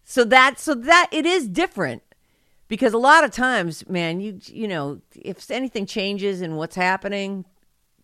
so 0.04 0.24
that 0.24 0.58
so 0.58 0.74
that 0.74 1.08
it 1.12 1.26
is 1.26 1.46
different 1.46 2.02
because 2.66 2.94
a 2.94 2.98
lot 2.98 3.24
of 3.24 3.30
times, 3.30 3.86
man, 3.90 4.22
you 4.22 4.40
you 4.46 4.66
know, 4.66 5.02
if 5.14 5.50
anything 5.50 5.84
changes 5.84 6.40
in 6.40 6.56
what's 6.56 6.76
happening, 6.76 7.44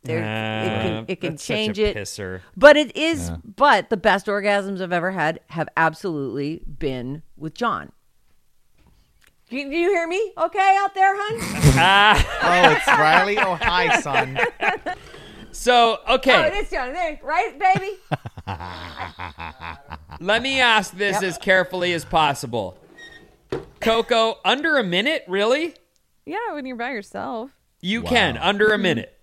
there 0.02 0.18
it 0.18 0.22
can 0.22 1.04
it 1.08 1.20
can 1.22 1.30
that's 1.30 1.44
such 1.44 1.54
a 1.54 1.56
change 1.56 1.78
it. 1.78 1.96
pisser. 1.96 2.42
But 2.54 2.76
it 2.76 2.94
is, 2.94 3.32
but 3.56 3.88
the 3.88 3.96
best 3.96 4.26
orgasms 4.26 4.82
I've 4.82 4.92
ever 4.92 5.12
had 5.12 5.40
have 5.48 5.70
absolutely 5.78 6.60
been 6.66 7.22
with 7.38 7.54
John. 7.54 7.90
Do 9.48 9.56
you, 9.56 9.66
you 9.70 9.88
hear 9.88 10.06
me? 10.06 10.32
Okay, 10.36 10.76
out 10.78 10.94
there, 10.94 11.14
hun. 11.16 11.40
Oh, 12.44 12.72
it's 12.76 12.86
Riley. 12.86 13.38
Oh, 13.38 13.54
hi, 13.54 14.00
son. 14.00 14.38
So, 15.54 16.00
okay. 16.08 16.34
Oh, 16.34 16.40
okay, 16.40 16.48
it 16.48 16.64
is 16.64 16.70
John. 16.70 16.92
There, 16.92 17.20
right, 17.22 17.58
baby. 17.58 17.92
let 20.24 20.42
me 20.42 20.60
ask 20.60 20.96
this 20.96 21.22
as 21.22 21.38
carefully 21.38 21.92
as 21.92 22.04
possible. 22.04 22.76
Coco, 23.80 24.38
under 24.44 24.78
a 24.78 24.82
minute, 24.82 25.24
really? 25.28 25.74
Yeah, 26.26 26.52
when 26.52 26.66
you're 26.66 26.76
by 26.76 26.90
yourself. 26.90 27.52
You 27.80 28.02
can 28.02 28.36
under 28.36 28.72
a 28.72 28.78
minute. 28.78 29.16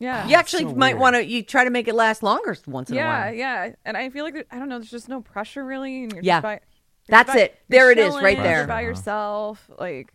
Yeah. 0.00 0.26
You 0.26 0.34
actually 0.34 0.64
might 0.64 0.98
want 0.98 1.14
to. 1.14 1.24
You 1.24 1.44
try 1.44 1.62
to 1.62 1.70
make 1.70 1.86
it 1.86 1.94
last 1.94 2.24
longer 2.24 2.56
once 2.66 2.90
in 2.90 2.96
a 2.96 2.98
Yeah, 2.98 3.24
while. 3.26 3.34
yeah. 3.34 3.64
Yeah. 3.66 3.74
And 3.84 3.96
I 3.96 4.10
feel 4.10 4.24
like 4.24 4.34
there, 4.34 4.44
I 4.50 4.58
don't 4.58 4.68
know. 4.68 4.78
There's 4.78 4.90
just 4.90 5.08
no 5.08 5.20
pressure 5.20 5.64
really, 5.64 6.02
and 6.02 6.12
you're 6.12 6.24
Yeah. 6.24 6.36
just 6.38 6.42
by. 6.42 6.52
you're 6.52 6.60
That's 7.08 7.32
by- 7.34 7.40
it. 7.40 7.58
There 7.68 7.92
it 7.92 7.98
is, 7.98 8.08
chilling, 8.08 8.24
right 8.24 8.36
there. 8.36 8.58
You're 8.58 8.66
by 8.66 8.82
uh-huh. 8.82 8.88
yourself. 8.88 9.70
Like, 9.78 10.12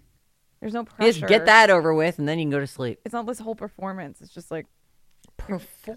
there's 0.60 0.74
no 0.74 0.84
pressure. 0.84 1.20
Just 1.22 1.30
get 1.30 1.46
that 1.46 1.70
over 1.70 1.94
with, 1.94 2.20
and 2.20 2.28
then 2.28 2.38
you 2.38 2.44
can 2.44 2.52
go 2.52 2.60
to 2.60 2.68
sleep. 2.68 3.00
It's 3.06 3.14
not 3.14 3.26
this 3.28 3.40
whole 3.40 3.56
performance. 3.56 4.20
It's 4.20 4.34
just 4.34 4.52
like 4.52 4.66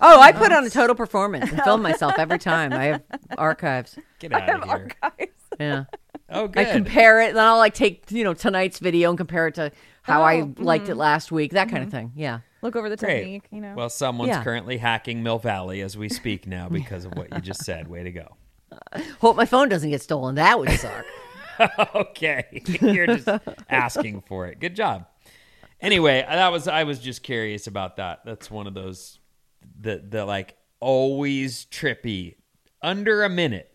Oh, 0.00 0.20
I 0.20 0.32
put 0.32 0.52
on 0.52 0.64
a 0.64 0.70
total 0.70 0.94
performance 0.94 1.50
and 1.50 1.62
film 1.62 1.82
myself 1.82 2.14
every 2.18 2.38
time. 2.50 2.72
I 2.72 2.84
have 2.84 3.02
archives. 3.38 3.98
Get 4.18 4.32
out 4.32 4.48
of 4.48 4.64
here. 4.64 4.90
Archives. 5.02 5.32
Yeah. 5.58 5.84
Oh, 6.30 6.46
good. 6.46 6.68
I 6.68 6.72
compare 6.72 7.20
it, 7.20 7.30
and 7.30 7.36
then 7.36 7.44
I'll 7.44 7.58
like 7.58 7.74
take 7.74 8.10
you 8.10 8.24
know 8.24 8.32
tonight's 8.32 8.78
video 8.78 9.10
and 9.10 9.18
compare 9.18 9.48
it 9.48 9.56
to 9.56 9.72
how 10.02 10.22
I 10.22 10.42
Oh, 10.42 10.54
liked 10.58 10.88
it 10.88 10.92
mm-hmm. 10.92 11.00
last 11.00 11.32
week. 11.32 11.52
That 11.52 11.68
kind 11.68 11.82
of 11.82 11.88
mm-hmm. 11.90 11.98
thing. 11.98 12.12
Yeah. 12.14 12.38
Look 12.62 12.76
over 12.76 12.88
the 12.88 12.96
Great. 12.96 13.20
technique, 13.20 13.44
you 13.50 13.60
know. 13.60 13.74
Well, 13.74 13.90
someone's 13.90 14.28
Yeah. 14.28 14.44
currently 14.44 14.78
hacking 14.78 15.22
Mill 15.22 15.38
Valley 15.38 15.80
as 15.80 15.96
we 15.96 16.08
speak 16.08 16.46
now 16.46 16.68
because 16.70 17.04
of 17.04 17.14
what 17.14 17.34
you 17.34 17.40
just 17.40 17.64
said. 17.64 17.88
Way 17.88 18.04
to 18.04 18.12
go. 18.12 18.36
Hope 19.20 19.36
my 19.36 19.44
phone 19.44 19.68
doesn't 19.68 19.90
get 19.90 20.02
stolen. 20.02 20.36
That 20.36 20.58
would 20.58 20.70
suck. 20.70 21.04
okay. 21.94 22.62
You're 22.80 23.06
just 23.06 23.28
asking 23.68 24.22
for 24.22 24.46
it. 24.46 24.60
Good 24.60 24.76
job. 24.76 25.06
Anyway, 25.80 26.24
that 26.26 26.52
was 26.52 26.68
I 26.68 26.84
was 26.84 26.98
just 26.98 27.22
curious 27.22 27.66
about 27.66 27.96
that. 27.96 28.20
That's 28.24 28.50
one 28.50 28.66
of 28.66 28.74
those 28.74 29.18
the 29.80 30.02
the 30.06 30.24
like 30.24 30.56
always 30.80 31.66
trippy 31.66 32.36
under 32.82 33.24
a 33.24 33.28
minute 33.28 33.70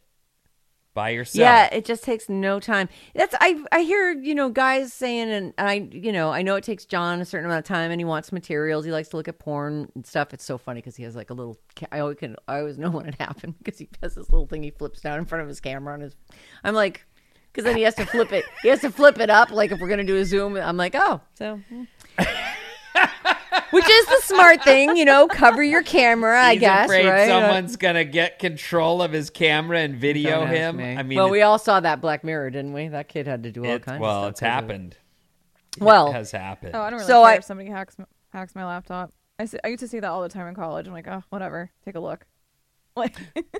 by 0.95 1.09
yourself. 1.09 1.41
Yeah, 1.41 1.65
it 1.71 1.85
just 1.85 2.03
takes 2.03 2.27
no 2.29 2.59
time. 2.59 2.89
That's 3.13 3.35
I 3.39 3.63
I 3.71 3.81
hear 3.81 4.13
you 4.13 4.33
know 4.33 4.49
guys 4.49 4.93
saying, 4.93 5.29
and 5.29 5.53
I 5.59 5.87
you 5.91 6.11
know 6.11 6.31
I 6.31 6.41
know 6.41 6.55
it 6.55 6.63
takes 6.63 6.85
John 6.85 7.21
a 7.21 7.25
certain 7.25 7.45
amount 7.45 7.59
of 7.59 7.65
time, 7.65 7.91
and 7.91 7.99
he 7.99 8.05
wants 8.05 8.31
materials. 8.31 8.85
He 8.85 8.91
likes 8.91 9.09
to 9.09 9.17
look 9.17 9.27
at 9.27 9.37
porn 9.37 9.91
and 9.93 10.07
stuff. 10.07 10.33
It's 10.33 10.43
so 10.43 10.57
funny 10.57 10.79
because 10.79 10.95
he 10.95 11.03
has 11.03 11.15
like 11.15 11.29
a 11.29 11.33
little. 11.33 11.59
I 11.91 11.99
always 11.99 12.17
can 12.17 12.35
I 12.47 12.59
always 12.59 12.79
know 12.79 12.89
when 12.91 13.05
it 13.05 13.15
happened 13.15 13.55
because 13.59 13.77
he 13.77 13.89
has 14.01 14.15
this 14.15 14.29
little 14.31 14.47
thing 14.47 14.63
he 14.63 14.71
flips 14.71 15.01
down 15.01 15.19
in 15.19 15.25
front 15.25 15.43
of 15.43 15.47
his 15.47 15.59
camera 15.59 15.93
on 15.93 15.99
his. 15.99 16.15
I'm 16.63 16.73
like, 16.73 17.05
because 17.51 17.65
then 17.65 17.75
he 17.75 17.83
has 17.83 17.95
to 17.95 18.05
flip 18.05 18.31
it. 18.31 18.45
He 18.63 18.69
has 18.69 18.79
to 18.81 18.89
flip 18.89 19.19
it 19.19 19.29
up 19.29 19.51
like 19.51 19.71
if 19.71 19.79
we're 19.79 19.89
gonna 19.89 20.03
do 20.05 20.17
a 20.17 20.25
zoom. 20.25 20.55
I'm 20.55 20.77
like, 20.77 20.95
oh, 20.95 21.21
so. 21.35 21.59
Hmm. 21.69 21.83
Which 23.71 23.89
is 23.89 24.05
the 24.05 24.21
smart 24.23 24.63
thing, 24.63 24.95
you 24.95 25.05
know. 25.05 25.27
Cover 25.27 25.61
your 25.63 25.83
camera, 25.83 26.41
I 26.41 26.55
guess. 26.55 26.85
afraid 26.85 27.07
right? 27.07 27.27
someone's 27.27 27.75
gonna 27.75 28.05
get 28.05 28.39
control 28.39 29.01
of 29.01 29.11
his 29.11 29.29
camera 29.29 29.79
and 29.79 29.95
video 29.95 30.45
him. 30.45 30.77
me. 30.77 30.95
I 30.95 31.03
mean, 31.03 31.17
well, 31.17 31.27
it- 31.27 31.31
we 31.31 31.41
all 31.41 31.57
saw 31.59 31.79
that 31.79 31.99
Black 32.01 32.23
Mirror, 32.23 32.51
didn't 32.51 32.73
we? 32.73 32.87
That 32.87 33.09
kid 33.09 33.27
had 33.27 33.43
to 33.43 33.51
do 33.51 33.65
all 33.65 33.71
it- 33.71 33.81
kinds. 33.81 33.99
well, 33.99 34.25
of 34.25 34.29
it's 34.31 34.39
stuff 34.39 34.49
'cause 34.49 34.63
of 34.63 34.69
it. 34.69 34.73
happened. 34.73 34.97
Well- 35.79 36.07
it 36.09 36.13
has 36.13 36.31
happened. 36.31 36.71
Oh, 36.75 36.81
I 36.81 36.89
don't 36.89 36.99
really 36.99 37.07
So 37.07 37.23
care 37.23 37.31
I- 37.31 37.35
if 37.35 37.43
somebody 37.43 37.69
hacks 37.69 37.97
hacks 38.31 38.55
my 38.55 38.65
laptop. 38.65 39.11
I, 39.39 39.45
see, 39.45 39.57
I 39.63 39.67
used 39.69 39.81
to 39.81 39.87
see 39.89 39.99
that 39.99 40.07
all 40.09 40.21
the 40.21 40.29
time 40.29 40.47
in 40.47 40.55
college. 40.55 40.87
I'm 40.87 40.93
like, 40.93 41.07
oh, 41.09 41.23
whatever. 41.29 41.71
Take 41.83 41.95
a 41.95 41.99
look. 41.99 42.25
Like, 42.97 43.13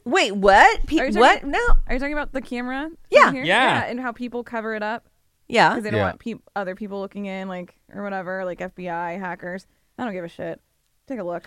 Wait, 0.05 0.33
what? 0.33 0.85
Pe- 0.87 0.97
Are 0.99 1.07
you 1.07 1.19
what? 1.19 1.33
talking- 1.41 1.51
No. 1.51 1.59
are 1.87 1.93
you 1.93 1.99
talking 1.99 2.13
about 2.13 2.31
the 2.31 2.39
camera? 2.41 2.89
Yeah. 3.09 3.27
in 3.27 3.35
here? 3.35 3.43
Yeah. 3.43 3.83
and 3.83 3.99
how 3.99 4.13
people 4.13 4.45
cover 4.45 4.75
it 4.75 4.81
up 4.81 5.09
Yeah. 5.47 5.69
because 5.69 5.83
they 5.83 5.91
don't 5.91 5.99
Yeah. 5.99 6.05
want 6.07 6.19
peop 6.19 6.41
other 6.55 6.75
people 6.75 6.99
looking 6.99 7.25
in, 7.25 7.47
like 7.47 7.75
or 7.93 8.03
whatever, 8.03 8.45
like 8.45 8.59
FBI 8.59 9.19
hackers. 9.19 9.67
I 9.97 10.03
don't 10.03 10.13
give 10.13 10.25
a 10.25 10.29
shit. 10.29 10.59
Take 11.07 11.19
a 11.19 11.23
look. 11.23 11.43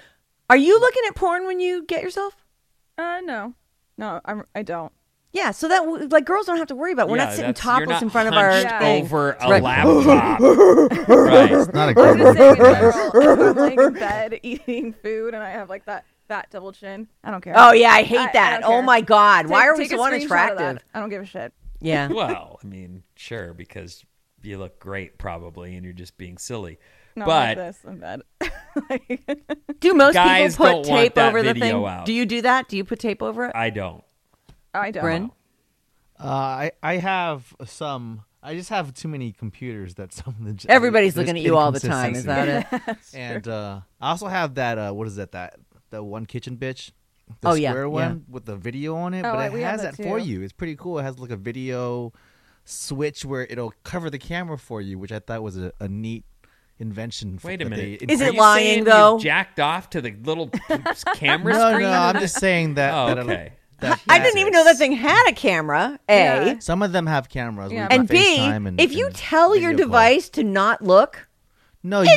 Are 0.50 0.56
you 0.56 0.78
looking 0.80 1.02
at 1.08 1.14
porn 1.14 1.46
when 1.46 1.61
you 1.61 1.84
get 1.84 2.02
yourself? 2.02 2.34
Uh, 2.96 3.20
no, 3.24 3.54
no, 3.96 4.20
I'm. 4.24 4.44
I 4.54 4.62
don't. 4.62 4.92
Yeah. 5.32 5.50
So 5.50 5.68
that 5.68 5.80
w- 5.80 6.08
like 6.08 6.24
girls 6.24 6.46
don't 6.46 6.56
have 6.56 6.68
to 6.68 6.74
worry 6.74 6.92
about. 6.92 7.08
We're 7.08 7.18
Yeah, 7.18 7.24
not 7.26 7.32
sitting 7.34 7.46
that's- 7.52 7.64
you're 7.64 7.72
topless 7.74 7.88
not 7.96 8.02
in 8.02 8.11
front 8.11 8.28
of 8.28 8.34
our 8.34 8.50
hunched 8.50 8.78
thing. 8.78 9.04
over 9.04 9.32
a 9.32 9.48
Right. 9.48 9.62
laptop. 9.62 10.40
right. 11.08 11.52
It's 11.52 11.72
not 11.74 11.88
a 11.88 11.90
I 11.90 11.92
good 11.92 12.18
was 12.18 12.37
just 12.37 12.38
saying 12.38 12.56
in 12.56 12.62
one. 12.62 12.74
general, 12.74 13.11
if 13.14 13.38
I'm 13.40 13.56
like 13.56 13.78
in 13.78 13.92
bed 13.94 14.40
eating 14.42 14.92
food 14.94 15.34
and 15.34 15.42
I 15.42 15.50
have 15.50 15.68
like 15.68 15.84
that 15.84 16.06
fat 16.28 16.48
double 16.50 16.72
chin. 16.72 17.08
I 17.22 17.30
don't 17.30 17.42
care. 17.42 17.52
Oh 17.56 17.72
yeah, 17.72 17.90
I 17.90 18.04
hate 18.04 18.18
I- 18.18 18.28
I 18.28 18.32
that. 18.32 18.61
don't 18.62 18.70
oh 18.70 18.74
care. 18.76 18.82
my 18.82 19.00
god, 19.02 19.46
why 19.48 19.61
Take- 19.62 19.68
are 19.68 19.76
we 19.76 19.84
take 19.84 19.92
a 19.92 19.96
so 19.96 20.02
screenshot 20.04 20.22
of 20.22 20.28
that. 20.30 20.32
unattractive? 20.58 20.84
I 20.94 21.00
don't 21.00 21.08
give 21.11 21.22
a 21.22 21.26
shit. 21.26 21.52
Yeah. 21.81 22.09
Well, 22.12 22.59
I 22.62 22.67
mean, 22.67 23.03
sure, 23.17 23.55
because 23.55 24.05
you 24.43 24.59
look 24.59 24.79
great 24.79 25.19
probably, 25.19 25.75
and 25.75 25.85
you're 25.85 25.93
just 25.93 26.17
being 26.19 26.38
silly. 26.38 26.79
No, 27.17 27.27
but 27.27 27.57
like 27.57 27.75
this 27.75 27.85
in 27.85 27.99
bed. 27.99 28.23
like, 28.91 29.41
Do 29.81 29.95
most 29.95 30.14
Guys 30.14 30.55
people 30.55 30.67
put 30.67 30.71
don't 30.71 30.77
want 30.88 31.03
tape 31.03 31.14
that 31.14 31.29
over 31.29 31.43
the 31.43 31.55
video 31.55 31.81
thing? 31.83 31.87
out. 31.87 32.07
Do 32.07 32.12
you 32.12 32.27
do 32.27 32.43
that? 32.43 32.69
Do 32.69 32.77
you 32.77 32.85
put 32.85 32.99
tape 33.01 33.23
over 33.23 33.47
it? 33.47 33.53
I 33.55 33.71
don't. 33.71 34.05
I 34.73 34.91
don't. 34.91 35.03
Bryn? 35.03 35.31
Uh, 36.21 36.27
I 36.27 36.73
I 36.83 36.97
have 36.97 37.55
some. 37.67 38.23
I 38.43 38.55
just 38.55 38.71
have 38.71 38.95
too 38.95 39.09
many 39.09 39.33
computers 39.33 39.95
that 39.97 40.12
some 40.19 40.37
of 40.41 40.45
the. 40.45 40.71
Everybody's 40.71 41.14
there's 41.14 41.27
looking 41.27 41.38
at 41.41 41.45
you 41.45 41.57
all 41.57 41.73
the 41.73 41.81
time. 41.81 42.14
Is 42.14 42.25
that 42.25 42.67
it? 42.73 42.97
And 43.14 43.47
uh, 43.49 43.81
I 44.01 44.11
also 44.11 44.27
have 44.29 44.55
that. 44.55 44.79
Uh, 44.79 44.93
what 44.93 45.07
is 45.09 45.17
that? 45.17 45.33
That 45.33 45.59
that 45.91 46.05
one 46.05 46.27
kitchen 46.27 46.57
bitch. 46.57 46.93
The 47.41 47.49
Oh, 47.49 47.55
yeah, 47.55 47.71
square 47.71 47.83
yeah. 47.85 47.88
one 47.88 48.25
with 48.29 48.45
the 48.45 48.57
video 48.57 48.97
on 48.97 49.14
it, 49.14 49.25
Oh, 49.25 49.33
but 49.33 49.47
it 49.47 49.53
we 49.53 49.61
has 49.62 49.83
that 49.83 49.97
that 49.97 50.03
for 50.03 50.19
you. 50.19 50.43
It's 50.43 50.53
pretty 50.53 50.77
cool. 50.77 50.99
It 50.99 51.03
has 51.05 51.19
like 51.19 51.31
a 51.31 51.37
video 51.37 52.12
switch 52.64 53.25
where 53.25 53.47
it'll 53.49 53.73
cover 53.85 54.11
the 54.11 54.19
camera 54.19 54.59
for 54.59 54.81
you, 54.81 54.99
which 54.99 55.12
I 55.12 55.19
thought 55.21 55.43
was 55.43 55.57
a, 55.57 55.73
a 55.81 55.88
neat 55.88 56.25
invention. 56.79 57.37
f- 57.37 57.45
Wait 57.45 57.61
a 57.61 57.64
that 57.64 57.71
they 57.71 57.83
minute. 57.99 58.11
Is 58.11 58.21
it 58.21 58.35
lying, 58.35 58.85
though? 58.85 59.19
jacked 59.19 59.59
off 59.61 59.91
to 59.91 60.01
the 60.01 60.12
little 60.23 60.49
camera 61.14 61.53
No, 61.55 61.71
screen? 61.71 61.83
no, 61.88 61.91
I'm 62.01 62.19
just 62.21 62.38
saying 62.38 62.75
that. 62.75 62.93
Oh, 62.95 63.09
that 63.14 63.19
okay. 63.21 63.53
that- 63.81 64.01
I 64.09 64.19
didn't 64.19 64.38
even 64.38 64.53
know 64.53 64.64
that 64.64 64.77
thing 64.77 64.93
had 64.93 65.29
a 65.29 65.33
camera. 65.33 65.99
A. 66.09 66.14
Yeah. 66.19 66.59
Some 66.59 66.83
of 66.83 66.93
them 66.93 67.07
have 67.07 67.29
cameras. 67.29 67.73
Yeah. 67.73 67.88
And 67.91 68.09
B, 68.09 68.38
and, 68.38 68.81
if 68.81 68.93
you 68.93 69.07
and 69.07 69.14
tell 69.14 69.57
your 69.57 69.71
video 69.71 69.87
call. 69.87 69.93
device 69.93 70.29
to 70.31 70.45
not 70.45 70.83
look, 70.83 71.29
no, 71.85 72.01
you, 72.03 72.11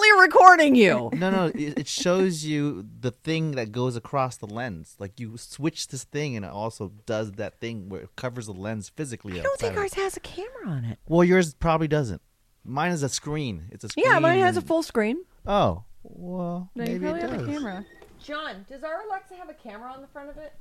it's 0.00 0.08
definitely 0.08 0.22
recording 0.22 0.74
you. 0.74 1.10
no, 1.14 1.30
no, 1.30 1.46
it, 1.46 1.78
it 1.78 1.88
shows 1.88 2.44
you 2.44 2.86
the 3.00 3.10
thing 3.10 3.52
that 3.52 3.72
goes 3.72 3.96
across 3.96 4.36
the 4.36 4.46
lens. 4.46 4.96
Like 4.98 5.18
you 5.20 5.36
switch 5.36 5.88
this 5.88 6.04
thing, 6.04 6.36
and 6.36 6.44
it 6.44 6.50
also 6.50 6.92
does 7.06 7.32
that 7.32 7.60
thing 7.60 7.88
where 7.88 8.02
it 8.02 8.16
covers 8.16 8.46
the 8.46 8.52
lens 8.52 8.88
physically. 8.88 9.38
I 9.40 9.42
don't 9.42 9.58
think 9.60 9.76
ours 9.76 9.94
has 9.94 10.16
a 10.16 10.20
camera 10.20 10.66
on 10.68 10.84
it. 10.84 10.98
Well, 11.08 11.24
yours 11.24 11.54
probably 11.54 11.88
doesn't. 11.88 12.22
Mine 12.64 12.92
is 12.92 13.02
a 13.02 13.08
screen. 13.08 13.68
It's 13.70 13.84
a 13.84 13.88
screen. 13.88 14.06
Yeah, 14.06 14.18
mine 14.18 14.40
has 14.40 14.56
a 14.56 14.62
full 14.62 14.82
screen. 14.82 15.24
Oh, 15.46 15.84
well, 16.02 16.70
No, 16.74 16.84
you 16.84 16.92
maybe 16.92 17.04
probably 17.04 17.20
it 17.20 17.30
have 17.30 17.38
does. 17.38 17.48
a 17.48 17.52
camera. 17.52 17.86
John, 18.22 18.66
does 18.68 18.82
our 18.84 19.02
Alexa 19.06 19.34
have 19.36 19.48
a 19.48 19.54
camera 19.54 19.90
on 19.90 20.02
the 20.02 20.06
front 20.08 20.28
of 20.28 20.36
it? 20.36 20.52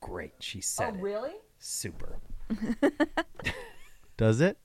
Great. 0.00 0.34
She 0.40 0.60
said 0.60 0.84
oh, 0.84 0.94
it. 0.94 0.98
Oh, 0.98 1.02
really? 1.02 1.32
Super. 1.58 2.18
Does 4.16 4.40
it? 4.40 4.58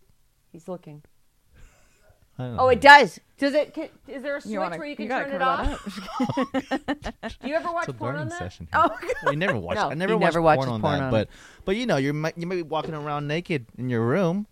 He's 0.51 0.67
looking. 0.67 1.01
I 2.39 2.43
don't 2.43 2.59
Oh, 2.59 2.67
it 2.69 2.81
does. 2.81 3.19
Does 3.37 3.53
it? 3.53 3.73
Can, 3.73 3.89
is 4.07 4.21
there 4.23 4.37
a 4.37 4.41
switch 4.41 4.51
You 4.53 4.59
wanna, 4.59 4.77
where 4.77 4.87
you 4.87 4.95
can 4.95 5.07
gotta 5.07 5.25
turn 5.25 5.35
it 5.35 5.41
off? 5.41 5.85
Do 7.41 7.47
you 7.47 7.55
ever 7.55 7.71
watch 7.71 7.87
It's 7.87 7.89
a 7.89 7.93
porn 7.93 8.15
on 8.15 8.15
learning 8.15 8.29
that? 8.29 8.37
session. 8.39 8.67
Oh, 8.73 8.89
Well, 9.23 9.33
you 9.33 9.39
never 9.39 9.57
watch. 9.57 9.75
No, 9.75 9.89
I 9.89 9.93
never 9.95 10.13
he 10.13 10.15
watched 10.17 10.35
never 10.35 10.41
porn 10.41 10.57
watches 10.57 10.71
on 10.73 10.81
porn 10.81 10.99
that. 10.99 11.03
on 11.05 11.11
but 11.11 11.29
but 11.65 11.75
you 11.75 11.85
know, 11.85 11.97
you 11.97 12.13
might 12.13 12.37
you 12.37 12.45
might 12.47 12.55
be 12.55 12.61
walking 12.61 12.93
around 12.93 13.27
naked 13.27 13.65
in 13.77 13.89
your 13.89 14.01
room, 14.01 14.45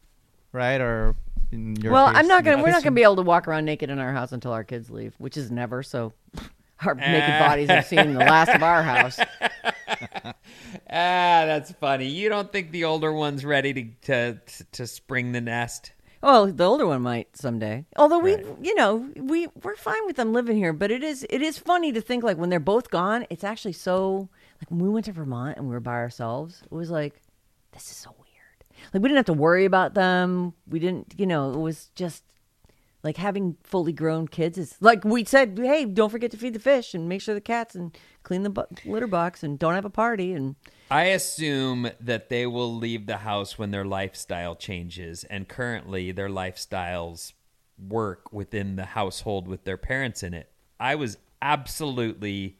right? 0.51 0.81
Or 0.81 1.15
in 1.51 1.75
your 1.77 1.93
Well, 1.93 2.07
case, 2.07 2.17
I'm 2.17 2.27
not 2.27 2.43
gonna. 2.43 2.61
We're 2.63 2.71
not 2.71 2.83
gonna 2.83 2.95
be 2.95 3.03
able 3.03 3.15
to 3.17 3.21
walk 3.21 3.47
around 3.47 3.65
naked 3.65 3.89
in 3.89 3.99
our 3.99 4.11
house 4.13 4.31
until 4.31 4.51
our 4.51 4.63
kids 4.63 4.89
leave, 4.89 5.13
which 5.19 5.37
is 5.37 5.51
never. 5.51 5.81
So, 5.83 6.13
our 6.85 6.95
naked 6.95 7.39
bodies 7.39 7.69
have 7.69 7.85
seen 7.85 8.13
the 8.13 8.19
last 8.19 8.49
of 8.49 8.63
our 8.63 8.81
house. 8.83 9.19
Ah, 10.91 11.43
that's 11.45 11.71
funny. 11.73 12.05
You 12.07 12.29
don't 12.29 12.51
think 12.51 12.71
the 12.71 12.85
older 12.85 13.11
one's 13.11 13.43
ready 13.45 13.73
to 13.73 13.85
to 14.03 14.39
to 14.73 14.87
spring 14.87 15.31
the 15.31 15.41
nest? 15.41 15.91
Well, 16.21 16.51
the 16.51 16.65
older 16.65 16.85
one 16.85 17.01
might 17.01 17.35
someday. 17.37 17.85
Although 17.95 18.19
we, 18.19 18.35
Right. 18.35 18.45
you 18.61 18.75
know, 18.75 19.09
we 19.15 19.47
we're 19.63 19.75
fine 19.75 20.05
with 20.05 20.17
them 20.17 20.33
living 20.33 20.57
here. 20.57 20.73
But 20.73 20.91
it 20.91 21.03
is 21.03 21.25
it 21.29 21.41
is 21.41 21.57
funny 21.57 21.91
to 21.93 22.01
think 22.01 22.23
like 22.23 22.37
when 22.37 22.49
they're 22.49 22.59
both 22.59 22.89
gone, 22.89 23.25
it's 23.29 23.43
actually 23.43 23.73
so 23.73 24.27
like 24.61 24.69
when 24.69 24.79
we 24.81 24.89
went 24.89 25.05
to 25.05 25.11
Vermont 25.13 25.57
and 25.57 25.67
we 25.67 25.73
were 25.73 25.79
by 25.79 25.93
ourselves, 25.95 26.61
it 26.63 26.71
was 26.73 26.89
like 26.89 27.21
this 27.71 27.89
is 27.89 27.95
so 27.97 28.09
weird. 28.17 28.85
Like 28.93 29.01
we 29.01 29.07
didn't 29.09 29.17
have 29.17 29.25
to 29.27 29.33
worry 29.41 29.63
about 29.65 29.93
them. 29.93 30.53
We 30.67 30.79
didn't, 30.79 31.13
you 31.17 31.25
know, 31.25 31.53
it 31.53 31.57
was 31.59 31.89
just 31.95 32.23
like 33.01 33.15
having 33.15 33.55
fully 33.63 33.93
grown 33.93 34.27
kids 34.27 34.57
is 34.57 34.75
like 34.81 35.05
we 35.05 35.23
said, 35.23 35.57
hey, 35.57 35.85
don't 35.85 36.09
forget 36.09 36.31
to 36.31 36.37
feed 36.37 36.53
the 36.53 36.59
fish 36.59 36.93
and 36.93 37.07
make 37.07 37.21
sure 37.21 37.33
the 37.33 37.39
cats 37.39 37.75
and 37.75 37.97
clean 38.23 38.43
the 38.43 38.49
bu- 38.49 38.65
litter 38.85 39.07
box 39.07 39.41
and 39.41 39.57
don't 39.57 39.75
have 39.75 39.85
a 39.85 39.89
party 39.89 40.33
and 40.33 40.57
I 40.91 41.05
assume 41.05 41.91
that 41.99 42.29
they 42.29 42.45
will 42.45 42.75
leave 42.75 43.05
the 43.05 43.17
house 43.17 43.57
when 43.57 43.71
their 43.71 43.85
lifestyle 43.85 44.55
changes, 44.55 45.23
and 45.23 45.47
currently 45.47 46.11
their 46.11 46.29
lifestyles 46.29 47.33
work 47.77 48.33
within 48.33 48.75
the 48.75 48.85
household 48.85 49.47
with 49.47 49.63
their 49.63 49.77
parents 49.77 50.23
in 50.23 50.33
it. 50.33 50.51
I 50.79 50.95
was 50.95 51.17
absolutely 51.41 52.57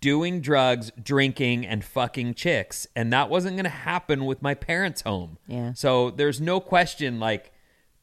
doing 0.00 0.40
drugs, 0.40 0.90
drinking, 1.02 1.64
and 1.64 1.84
fucking 1.84 2.34
chicks, 2.34 2.86
and 2.94 3.12
that 3.12 3.30
wasn't 3.30 3.56
going 3.56 3.64
to 3.64 3.70
happen 3.70 4.26
with 4.26 4.42
my 4.42 4.54
parents' 4.54 5.02
home. 5.02 5.38
Yeah. 5.46 5.72
So 5.74 6.10
there's 6.10 6.40
no 6.40 6.60
question, 6.60 7.20
like, 7.20 7.52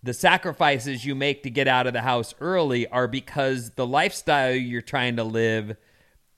the 0.02 0.13
sacrifices 0.13 1.04
you 1.04 1.15
make 1.15 1.43
to 1.43 1.50
get 1.50 1.67
out 1.67 1.88
of 1.88 1.93
the 1.93 2.02
house 2.02 2.34
early 2.39 2.88
are 2.88 3.08
because 3.08 3.71
the 3.71 3.88
lifestyle 3.88 4.54
you're 4.54 4.82
trying 4.82 5.15
to 5.15 5.24
live 5.24 5.76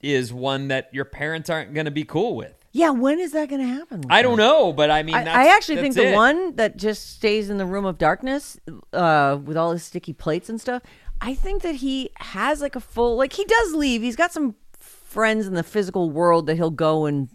is 0.00 0.32
one 0.32 0.68
that 0.68 0.88
your 0.92 1.04
parents 1.04 1.50
aren't 1.50 1.74
going 1.74 1.84
to 1.84 1.90
be 1.90 2.04
cool 2.04 2.34
with. 2.34 2.57
Yeah, 2.72 2.90
when 2.90 3.18
is 3.18 3.32
that 3.32 3.48
going 3.48 3.62
to 3.62 3.66
happen? 3.66 4.04
I 4.10 4.22
don't 4.22 4.36
know, 4.36 4.72
but 4.72 4.90
I 4.90 5.02
mean, 5.02 5.14
I, 5.14 5.22
I 5.22 5.54
actually 5.56 5.76
think 5.76 5.94
the 5.94 6.10
it. 6.10 6.14
one 6.14 6.56
that 6.56 6.76
just 6.76 7.14
stays 7.14 7.50
in 7.50 7.58
the 7.58 7.66
room 7.66 7.84
of 7.84 7.98
darkness 7.98 8.58
uh, 8.92 9.38
with 9.42 9.56
all 9.56 9.72
his 9.72 9.84
sticky 9.84 10.12
plates 10.12 10.48
and 10.48 10.60
stuff. 10.60 10.82
I 11.20 11.34
think 11.34 11.62
that 11.62 11.76
he 11.76 12.10
has 12.16 12.60
like 12.60 12.76
a 12.76 12.80
full 12.80 13.16
like 13.16 13.32
he 13.32 13.44
does 13.44 13.74
leave. 13.74 14.02
He's 14.02 14.16
got 14.16 14.32
some 14.32 14.54
friends 14.78 15.46
in 15.46 15.54
the 15.54 15.62
physical 15.62 16.10
world 16.10 16.46
that 16.46 16.56
he'll 16.56 16.70
go 16.70 17.06
and 17.06 17.28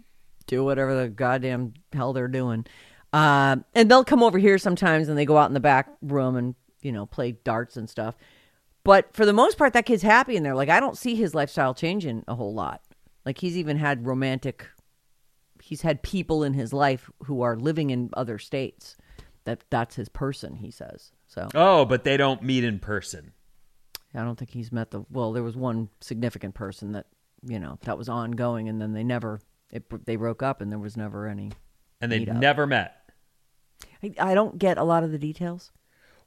do 0.46 0.64
whatever 0.64 0.94
the 0.94 1.08
goddamn 1.08 1.74
hell 1.92 2.12
they're 2.12 2.28
doing. 2.28 2.64
Uh, 3.12 3.56
and 3.74 3.90
they'll 3.90 4.04
come 4.04 4.22
over 4.22 4.38
here 4.38 4.58
sometimes 4.58 5.08
and 5.08 5.16
they 5.18 5.24
go 5.24 5.36
out 5.36 5.48
in 5.48 5.54
the 5.54 5.60
back 5.60 5.88
room 6.02 6.36
and 6.36 6.54
you 6.82 6.92
know 6.92 7.06
play 7.06 7.32
darts 7.32 7.76
and 7.76 7.90
stuff. 7.90 8.16
But 8.84 9.14
for 9.14 9.24
the 9.24 9.32
most 9.32 9.56
part, 9.56 9.72
that 9.72 9.86
kid's 9.86 10.02
happy 10.02 10.36
in 10.36 10.42
there. 10.42 10.54
Like 10.54 10.68
I 10.68 10.80
don't 10.80 10.96
see 10.96 11.14
his 11.14 11.34
lifestyle 11.34 11.74
changing 11.74 12.24
a 12.28 12.34
whole 12.34 12.54
lot. 12.54 12.82
Like 13.26 13.38
he's 13.38 13.56
even 13.56 13.78
had 13.78 14.06
romantic. 14.06 14.66
He's 15.64 15.80
had 15.80 16.02
people 16.02 16.44
in 16.44 16.52
his 16.52 16.74
life 16.74 17.10
who 17.22 17.40
are 17.40 17.56
living 17.56 17.88
in 17.88 18.10
other 18.12 18.38
states. 18.38 18.98
That 19.44 19.64
that's 19.70 19.94
his 19.96 20.10
person. 20.10 20.56
He 20.56 20.70
says 20.70 21.12
so. 21.26 21.48
Oh, 21.54 21.86
but 21.86 22.04
they 22.04 22.18
don't 22.18 22.42
meet 22.42 22.64
in 22.64 22.78
person. 22.78 23.32
I 24.14 24.20
don't 24.24 24.38
think 24.38 24.50
he's 24.50 24.70
met 24.70 24.90
the. 24.90 25.06
Well, 25.10 25.32
there 25.32 25.42
was 25.42 25.56
one 25.56 25.88
significant 26.02 26.54
person 26.54 26.92
that 26.92 27.06
you 27.42 27.58
know 27.58 27.78
that 27.84 27.96
was 27.96 28.10
ongoing, 28.10 28.68
and 28.68 28.78
then 28.78 28.92
they 28.92 29.04
never. 29.04 29.40
It, 29.70 30.04
they 30.04 30.16
broke 30.16 30.42
up, 30.42 30.60
and 30.60 30.70
there 30.70 30.78
was 30.78 30.98
never 30.98 31.26
any. 31.26 31.52
And 31.98 32.12
they 32.12 32.26
never 32.26 32.66
met. 32.66 33.10
I, 34.02 34.14
I 34.18 34.34
don't 34.34 34.58
get 34.58 34.76
a 34.76 34.84
lot 34.84 35.02
of 35.02 35.12
the 35.12 35.18
details. 35.18 35.72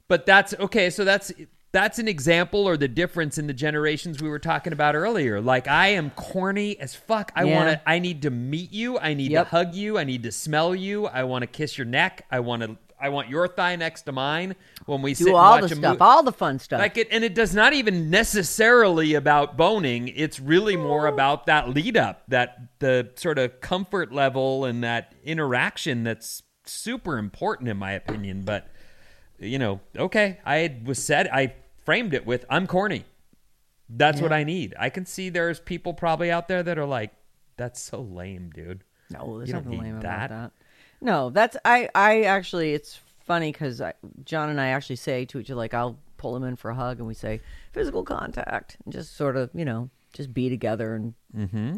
But 0.08 0.26
that's 0.26 0.52
okay. 0.54 0.90
So 0.90 1.04
that's 1.04 1.32
that's 1.72 1.98
an 1.98 2.08
example 2.08 2.66
or 2.66 2.76
the 2.76 2.88
difference 2.88 3.36
in 3.38 3.46
the 3.46 3.52
generations 3.52 4.22
we 4.22 4.28
were 4.28 4.38
talking 4.38 4.72
about 4.72 4.94
earlier. 4.94 5.40
Like 5.40 5.68
I 5.68 5.88
am 5.88 6.10
corny 6.10 6.78
as 6.80 6.94
fuck. 6.94 7.30
I 7.36 7.44
Yeah. 7.44 7.56
want 7.56 7.68
to. 7.70 7.88
I 7.88 7.98
need 7.98 8.22
to 8.22 8.30
meet 8.30 8.72
you. 8.72 8.98
I 8.98 9.14
need 9.14 9.30
Yep. 9.32 9.44
to 9.44 9.50
hug 9.50 9.74
you. 9.74 9.98
I 9.98 10.04
need 10.04 10.22
to 10.22 10.32
smell 10.32 10.74
you. 10.74 11.06
I 11.06 11.24
want 11.24 11.42
to 11.42 11.46
kiss 11.46 11.76
your 11.76 11.86
neck. 11.86 12.24
I 12.30 12.40
want 12.40 12.62
to. 12.62 12.76
I 13.00 13.10
want 13.10 13.28
your 13.28 13.46
thigh 13.46 13.76
next 13.76 14.02
to 14.02 14.12
mine 14.12 14.56
when 14.86 15.02
we 15.02 15.14
sit 15.14 15.26
Do 15.26 15.30
and 15.30 15.36
all 15.36 15.60
watch 15.60 15.70
the 15.70 15.76
stuff, 15.76 15.98
all 16.00 16.24
the 16.24 16.32
fun 16.32 16.58
stuff. 16.58 16.80
Like 16.80 16.96
it, 16.98 17.06
and 17.12 17.22
it 17.22 17.32
does 17.32 17.54
not 17.54 17.72
even 17.72 18.10
necessarily 18.10 19.14
about 19.14 19.56
boning. 19.56 20.08
It's 20.08 20.40
really 20.40 20.74
more 20.76 21.06
about 21.06 21.46
that 21.46 21.68
lead 21.68 21.96
up, 21.96 22.24
that 22.26 22.58
the 22.80 23.10
sort 23.14 23.38
of 23.38 23.60
comfort 23.60 24.12
level 24.12 24.64
and 24.64 24.82
that 24.82 25.14
interaction 25.22 26.02
that's 26.02 26.42
super 26.64 27.18
important 27.18 27.68
in 27.68 27.76
my 27.76 27.92
opinion. 27.92 28.42
But 28.42 28.68
you 29.38 29.58
know, 29.58 29.80
okay, 29.96 30.38
I 30.44 30.76
was 30.84 31.02
said 31.02 31.28
I 31.28 31.54
framed 31.84 32.14
it 32.14 32.26
with 32.26 32.44
I'm 32.50 32.66
corny. 32.66 33.04
That's 33.88 34.20
what 34.20 34.32
I 34.32 34.44
need. 34.44 34.74
I 34.78 34.90
can 34.90 35.06
see 35.06 35.30
there's 35.30 35.60
people 35.60 35.94
probably 35.94 36.30
out 36.30 36.46
there 36.46 36.62
that 36.62 36.78
are 36.78 36.84
like, 36.84 37.10
that's 37.56 37.80
so 37.80 38.02
lame, 38.02 38.50
dude. 38.54 38.84
No, 39.10 39.38
there's 39.38 39.50
nothing 39.50 39.78
lame 39.78 40.00
that. 40.00 40.26
about 40.26 40.28
that. 40.28 40.52
No, 41.00 41.30
that's 41.30 41.56
I. 41.64 41.88
I 41.94 42.22
actually, 42.22 42.74
it's 42.74 43.00
funny 43.24 43.50
because 43.50 43.80
John 44.24 44.50
and 44.50 44.60
I 44.60 44.68
actually 44.68 44.96
say 44.96 45.24
to 45.26 45.38
each 45.38 45.50
other, 45.50 45.56
like, 45.56 45.72
I'll 45.72 45.98
pull 46.18 46.36
him 46.36 46.44
in 46.44 46.56
for 46.56 46.70
a 46.70 46.74
hug, 46.74 46.98
and 46.98 47.06
we 47.06 47.14
say 47.14 47.40
physical 47.72 48.04
contact, 48.04 48.76
and 48.84 48.92
just 48.92 49.16
sort 49.16 49.36
of, 49.36 49.50
you 49.54 49.64
know, 49.64 49.88
just 50.12 50.34
be 50.34 50.48
together, 50.50 50.94
and 50.94 51.14
Mm-hmm. 51.36 51.76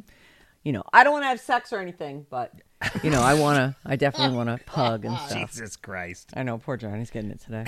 You 0.63 0.73
know, 0.73 0.83
I 0.93 1.05
don't 1.05 1.13
want 1.13 1.25
to 1.25 1.29
have 1.29 1.41
sex 1.41 1.73
or 1.73 1.79
anything, 1.81 2.27
but 2.31 2.53
you 3.03 3.11
know, 3.11 3.21
I 3.23 3.35
want 3.35 3.57
to. 3.59 3.77
I 3.85 3.97
definitely 3.97 4.37
want 4.37 4.49
to 4.49 4.71
hug 4.71 5.05
and 5.05 5.17
stuff. 5.19 5.53
Jesus 5.53 5.77
Christ. 5.77 6.31
I 6.35 6.43
know, 6.43 6.59
poor 6.59 6.77
Johnny's 6.77 7.11
getting 7.11 7.31
it 7.31 7.41
today. 7.41 7.65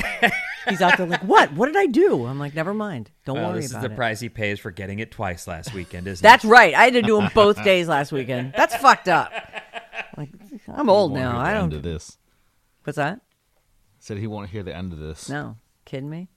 He's 0.69 0.81
out 0.81 0.97
there 0.97 1.07
like, 1.07 1.23
what? 1.23 1.53
What 1.53 1.67
did 1.67 1.77
I 1.77 1.87
do? 1.87 2.27
I'm 2.27 2.39
like, 2.39 2.55
never 2.55 2.73
mind. 2.75 3.11
Don't 3.25 3.37
Well, 3.37 3.51
worry 3.51 3.57
this 3.61 3.67
is 3.67 3.71
about 3.73 3.83
the 3.83 3.93
it. 3.93 3.97
price 3.97 4.21
he 4.21 4.29
pays 4.29 4.59
for 4.61 4.71
getting 4.71 4.99
it 5.01 5.11
twice 5.11 5.47
last 5.47 5.73
weekend, 5.75 6.07
isn't 6.07 6.23
it? 6.25 6.29
That's 6.29 6.45
it? 6.45 6.49
right. 6.49 6.75
I 6.75 6.85
had 6.85 6.93
to 6.95 7.03
do 7.03 7.21
them 7.21 7.31
both 7.35 7.63
days 7.65 7.89
last 7.89 8.13
weekend. 8.13 8.55
That's 8.57 8.77
fucked 8.77 9.09
up. 9.09 9.33
Like, 10.17 10.29
I'm 10.69 10.91
old 10.91 11.13
Won't 11.13 11.23
hear 11.23 11.33
now. 11.33 11.39
the 11.39 11.45
I 11.45 11.55
end 11.55 11.71
don't. 11.71 11.79
of 11.79 11.83
this. 11.83 12.19
What's 12.85 12.97
that? 12.97 13.21
Said 13.99 14.19
he 14.19 14.27
won't 14.27 14.51
hear 14.51 14.63
the 14.63 14.75
end 14.77 14.93
of 14.93 14.99
this. 14.99 15.29
No, 15.31 15.57
kidding 15.87 16.11
me. 16.11 16.29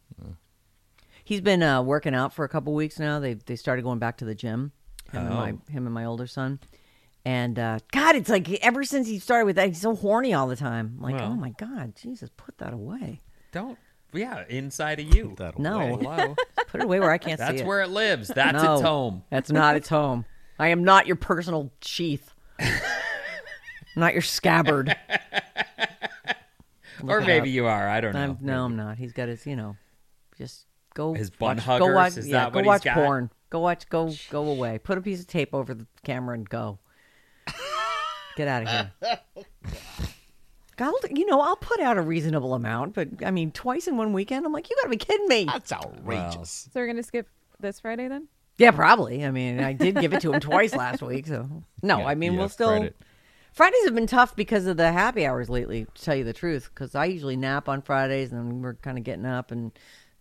He's 1.25 1.41
been 1.41 1.61
uh, 1.61 1.81
working 1.83 2.15
out 2.15 2.33
for 2.33 2.45
a 2.45 2.49
couple 2.49 2.73
weeks 2.73 2.99
now. 2.99 3.19
They 3.19 3.33
they 3.33 3.57
started 3.57 3.81
going 3.81 3.99
back 3.99 4.17
to 4.17 4.25
the 4.25 4.33
gym. 4.35 4.71
Him 5.11 5.25
and 5.25 5.29
my 5.35 5.51
Oh. 5.51 5.71
him 5.71 5.85
and 5.85 5.93
my 5.93 6.05
older 6.05 6.27
son. 6.27 6.59
And 7.25 7.57
uh, 7.57 7.79
God, 7.91 8.15
it's 8.15 8.29
like 8.29 8.49
ever 8.63 8.83
since 8.83 9.07
he 9.07 9.17
started 9.19 9.45
with 9.45 9.55
that, 9.55 9.67
he's 9.69 9.81
so 9.81 9.95
horny 9.95 10.33
all 10.33 10.47
the 10.47 10.55
time. 10.55 10.95
I'm 10.97 11.01
like, 11.01 11.15
Well. 11.15 11.31
oh 11.31 11.35
my 11.35 11.49
God, 11.57 11.95
Jesus, 11.95 12.29
put 12.37 12.57
that 12.59 12.73
away. 12.73 13.21
Don't. 13.51 13.77
Yeah, 14.13 14.45
inside 14.47 14.99
of 14.99 15.13
you. 15.13 15.33
That 15.37 15.57
No, 15.59 15.79
away. 15.81 16.03
Hello. 16.03 16.35
put 16.67 16.81
it 16.81 16.85
away 16.85 16.99
where 16.99 17.11
I 17.11 17.17
can't 17.17 17.39
see 17.39 17.43
it. 17.45 17.51
That's 17.57 17.63
where 17.63 17.81
it 17.81 17.89
lives. 17.89 18.27
That's 18.29 18.61
No, 18.63 18.73
its 18.73 18.81
home. 18.83 19.23
That's 19.29 19.51
not 19.51 19.75
its 19.75 19.89
home. 19.89 20.25
I 20.59 20.69
am 20.69 20.83
not 20.83 21.07
your 21.07 21.17
personal 21.17 21.71
sheath. 21.81 22.31
Not 23.97 24.11
your 24.13 24.21
scabbard. 24.21 24.93
or 27.07 27.21
maybe 27.21 27.49
up. 27.49 27.53
you 27.53 27.65
are. 27.65 27.87
I 27.87 28.01
don't 28.01 28.13
know. 28.13 28.19
I'm, 28.21 28.37
no, 28.41 28.65
I'm 28.65 28.75
not. 28.75 28.97
He's 28.97 29.13
got 29.13 29.27
his, 29.29 29.45
you 29.45 29.55
know, 29.55 29.75
just 30.37 30.65
go. 30.93 31.13
His 31.13 31.29
bun 31.29 31.57
watch, 31.57 31.65
huggers? 31.65 31.87
Go 31.87 31.93
watch, 31.93 32.17
Is 32.17 32.27
yeah, 32.27 32.45
that 32.45 32.53
go 32.53 32.57
what 32.57 32.63
he's 32.63 32.67
watch 32.67 32.83
got? 32.83 32.95
porn. 32.95 33.29
Go 33.55 33.61
watch. 33.61 33.87
Go 33.87 34.13
go 34.31 34.49
away. 34.49 34.79
Put 34.79 34.97
a 34.97 35.01
piece 35.01 35.21
of 35.21 35.27
tape 35.27 35.53
over 35.53 35.73
the 35.73 35.87
camera 36.03 36.35
and 36.35 36.49
go. 36.49 36.77
Get 38.35 38.49
out 38.49 38.63
of 38.63 38.67
here. 38.67 39.19
God, 40.75 40.93
you 41.09 41.25
know, 41.25 41.39
I'll 41.39 41.55
put 41.55 41.79
out 41.79 41.97
a 41.97 42.01
reasonable 42.01 42.53
amount, 42.53 42.95
but 42.95 43.07
I 43.25 43.31
mean, 43.31 43.51
twice 43.51 43.87
in 43.87 43.95
one 43.95 44.11
weekend. 44.11 44.45
I'm 44.45 44.51
like, 44.51 44.69
you 44.69 44.75
got 44.75 44.83
to 44.83 44.89
be 44.89 44.97
kidding 44.97 45.29
me. 45.29 45.45
That's 45.45 45.71
outrageous. 45.71 46.67
So 46.73 46.81
we're 46.81 46.87
gonna 46.87 47.01
skip 47.01 47.29
this 47.61 47.79
Friday 47.79 48.09
then? 48.09 48.27
Yeah, 48.57 48.71
probably. 48.71 49.23
I 49.23 49.31
mean, 49.31 49.61
I 49.61 49.71
did 49.71 49.95
give 50.01 50.11
it 50.13 50.19
to 50.23 50.33
him 50.33 50.39
twice 50.41 50.75
last 50.75 51.01
week, 51.01 51.25
so 51.25 51.47
no. 51.81 51.99
Yeah, 51.99 52.07
I 52.07 52.15
mean, 52.15 52.33
yeah, 52.33 52.39
we'll 52.39 52.49
still. 52.49 52.71
credit. 52.71 52.97
Fridays 53.53 53.85
have 53.85 53.95
been 53.95 54.05
tough 54.05 54.35
because 54.35 54.65
of 54.65 54.75
the 54.75 54.91
happy 54.91 55.25
hours 55.25 55.49
lately. 55.49 55.85
To 55.95 56.03
tell 56.03 56.15
you 56.17 56.25
the 56.25 56.33
truth, 56.33 56.69
because 56.73 56.93
I 56.93 57.05
usually 57.05 57.37
nap 57.37 57.69
on 57.69 57.81
Fridays, 57.81 58.33
and 58.33 58.51
then 58.51 58.61
we're 58.61 58.73
kind 58.73 58.97
of 58.97 59.05
getting 59.05 59.25
up, 59.25 59.51
and 59.51 59.71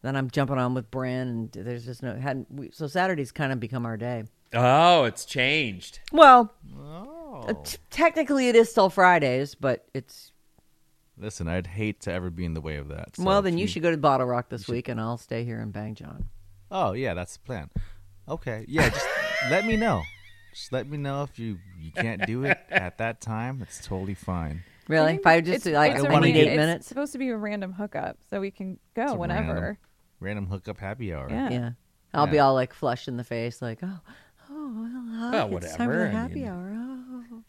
then 0.05 0.17
I'm 0.17 0.31
jumping 0.31 0.59
on 0.59 0.75
with 0.75 0.91
Bran, 0.91 1.29
and 1.29 1.53
there's 1.53 1.85
just 1.85 2.03
no 2.03 2.15
hadn't. 2.15 2.47
We, 2.51 2.71
so 2.73 2.87
Saturdays 2.87 3.33
kind 3.33 3.53
of 3.53 3.59
become 3.61 3.87
our 3.87 3.97
day. 3.97 4.25
Oh, 4.53 5.05
it's 5.05 5.25
changed. 5.25 5.99
Well, 6.13 6.53
Oh. 6.79 7.45
uh, 7.49 7.55
t- 7.65 7.79
technically 7.91 8.49
it 8.49 8.55
is 8.55 8.71
still 8.71 8.91
Fridays, 8.91 9.55
but 9.55 9.87
it's 9.95 10.31
Listen, 11.17 11.47
I'd 11.47 11.69
hate 11.69 12.01
to 12.03 12.13
ever 12.13 12.29
be 12.29 12.45
in 12.45 12.55
the 12.55 12.61
way 12.61 12.77
of 12.77 12.89
that. 12.89 13.17
so 13.17 13.23
well. 13.23 13.41
Then 13.43 13.57
you 13.57 13.67
should 13.69 13.83
go 13.83 13.91
to 13.91 13.97
BottleRock 13.97 14.49
this 14.49 14.67
week, 14.69 14.89
and 14.89 15.01
I'll 15.01 15.17
stay 15.19 15.45
here 15.45 15.61
and 15.61 15.73
bang 15.73 15.95
John. 15.95 16.25
Oh 16.71 16.93
yeah, 16.93 17.15
that's 17.15 17.37
the 17.37 17.45
plan. 17.45 17.71
Okay, 18.29 18.65
yeah, 18.69 18.89
just 18.91 19.07
let 19.51 19.65
me 19.67 19.77
know. 19.77 20.03
Just 20.53 20.73
let 20.73 20.89
me 20.89 20.97
know 20.99 21.23
if 21.23 21.39
you 21.39 21.59
you 21.81 21.91
can't 21.93 22.27
do 22.27 22.45
it 22.45 22.59
at 22.71 22.99
that 22.99 23.21
time. 23.21 23.61
It's 23.63 23.85
totally 23.87 24.15
fine. 24.15 24.63
Really? 24.89 25.13
think 25.13 25.21
If 25.21 25.27
I 25.27 25.41
just 25.41 25.67
it's- 25.67 25.75
like 25.75 25.93
it's 25.95 26.05
a 26.05 26.09
I 26.09 26.21
need 26.21 26.35
ran- 26.35 26.37
eight 26.37 26.49
it's 26.49 26.57
minutes. 26.57 26.87
supposed 26.89 27.13
to 27.13 27.19
be 27.19 27.29
a 27.31 27.37
random 27.37 27.73
hookup, 27.73 28.19
so 28.29 28.41
we 28.41 28.51
can 28.51 28.79
go 28.95 29.05
It's 29.05 29.15
whenever. 29.15 29.53
Random, 29.55 29.77
random 30.21 30.47
hookup 30.47 30.79
happy 30.79 31.13
hour. 31.13 31.29
Yeah. 31.31 31.51
Yeah. 31.51 31.71
I'll 32.13 32.27
be 32.29 32.39
all 32.39 32.55
like 32.55 32.73
flushed 32.73 33.09
in 33.09 33.17
the 33.17 33.25
face, 33.25 33.61
like, 33.61 33.81
oh, 33.83 33.99
oh, 34.49 34.73
well, 34.77 35.31
hi, 35.33 35.45
Well, 35.45 35.57
it's 35.59 35.75
time 35.75 35.89
for 35.89 35.95
whatever, 35.99 36.11
the 36.13 36.17
I 36.17 36.21
happy 36.21 36.35
mean- 36.37 36.49
hour. 36.49 36.71
Oh, 36.77 37.43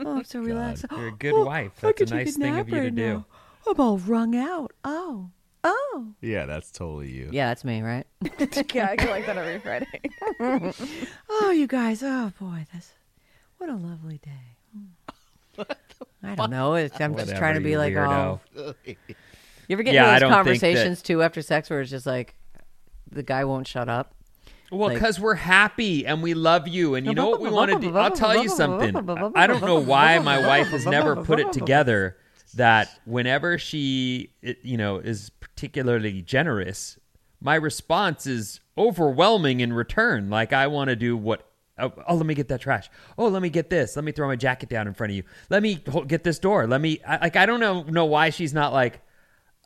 oh, 0.00 0.16
I'm 0.18 0.24
so 0.24 0.40
relaxed. 0.40 0.84
You're 0.90 1.08
a 1.08 1.12
good 1.12 1.34
Oh, 1.34 1.42
oh 1.42 1.46
wife. 1.46 1.72
That's 1.80 2.00
a 2.00 2.06
nice 2.06 2.36
thing 2.36 2.54
nap 2.54 2.66
of 2.66 2.68
you 2.72 2.80
to 2.82 2.90
do. 2.90 3.06
now. 3.14 3.26
I'm 3.68 3.80
all 3.80 3.98
wrung 3.98 4.34
out. 4.34 4.72
Oh, 4.84 5.30
oh. 5.62 6.06
Yeah, 6.20 6.46
that's 6.46 6.72
totally 6.72 7.10
you. 7.10 7.28
Yeah, 7.32 7.46
that's 7.48 7.64
me, 7.64 7.80
right? 7.80 8.04
yeah, 8.74 8.88
I 8.90 8.96
get 8.96 9.08
like 9.10 9.24
that 9.26 9.38
every 9.38 9.60
Friday. 9.60 10.00
oh, 11.30 11.50
you 11.52 11.68
guys. 11.68 12.02
Oh 12.02 12.32
boy, 12.40 12.66
this 12.74 12.92
what 13.58 13.70
a 13.70 13.76
lovely 13.76 14.18
day. 14.18 15.64
I 16.24 16.34
don't 16.34 16.50
know. 16.50 16.74
It's, 16.74 17.00
I'm 17.00 17.14
just 17.16 17.36
trying 17.36 17.54
to 17.54 17.60
be 17.60 17.76
like, 17.76 17.94
weirdo. 17.94 18.40
oh. 18.56 18.74
You 19.72 19.76
ever 19.76 19.84
get 19.84 19.94
Yeah, 19.94 20.02
into 20.02 20.12
those 20.12 20.20
don't 20.20 20.30
that- 20.32 20.36
conversations 20.36 21.00
too 21.00 21.22
after 21.22 21.40
sex 21.40 21.70
where 21.70 21.80
it's 21.80 21.90
just 21.90 22.04
like 22.04 22.34
the 23.10 23.22
guy 23.22 23.44
won't 23.44 23.66
shut 23.66 23.88
up? 23.88 24.14
Well, 24.70 24.88
Like- 24.88 24.98
because 24.98 25.18
we're 25.18 25.34
happy 25.34 26.04
and 26.06 26.22
we 26.22 26.34
love 26.34 26.68
you, 26.68 26.94
and 26.94 27.06
you 27.06 27.14
know 27.14 27.30
what 27.30 27.40
we 27.40 27.48
want 27.48 27.72
to 27.72 27.78
do. 27.78 27.96
I'll 27.96 28.10
tell 28.10 28.36
you 28.42 28.50
something. 28.50 28.94
I 29.34 29.46
don't 29.46 29.62
know 29.64 29.78
why 29.78 30.18
my 30.18 30.46
wife 30.46 30.68
has 30.68 30.84
never 30.84 31.16
put 31.16 31.40
it 31.40 31.52
together 31.54 32.18
that 32.54 32.90
whenever 33.06 33.56
she, 33.56 34.30
you 34.62 34.76
know, 34.76 34.98
is 34.98 35.30
particularly 35.40 36.20
generous, 36.20 36.98
my 37.40 37.54
response 37.54 38.26
is 38.26 38.60
overwhelming 38.76 39.60
in 39.60 39.72
return. 39.72 40.28
Like 40.28 40.52
I 40.52 40.66
want 40.66 40.90
to 40.90 40.96
do 40.96 41.16
what. 41.16 41.48
Oh, 41.78 41.90
oh, 42.06 42.14
let 42.16 42.26
me 42.26 42.34
get 42.34 42.48
that 42.48 42.60
trash. 42.60 42.90
Oh, 43.16 43.28
let 43.28 43.40
me 43.40 43.48
get 43.48 43.70
this. 43.70 43.96
Let 43.96 44.04
me 44.04 44.12
throw 44.12 44.28
my 44.28 44.36
jacket 44.36 44.68
down 44.68 44.86
in 44.86 44.92
front 44.92 45.12
of 45.12 45.16
you. 45.16 45.22
Let 45.48 45.62
me 45.62 45.82
get 46.06 46.24
this 46.24 46.38
door. 46.38 46.66
Let 46.66 46.82
me. 46.82 47.00
I, 47.08 47.16
like 47.16 47.36
I 47.36 47.46
don't 47.46 47.60
know 47.60 47.84
know 47.84 48.04
why 48.04 48.28
she's 48.28 48.52
not 48.52 48.74
like, 48.74 49.00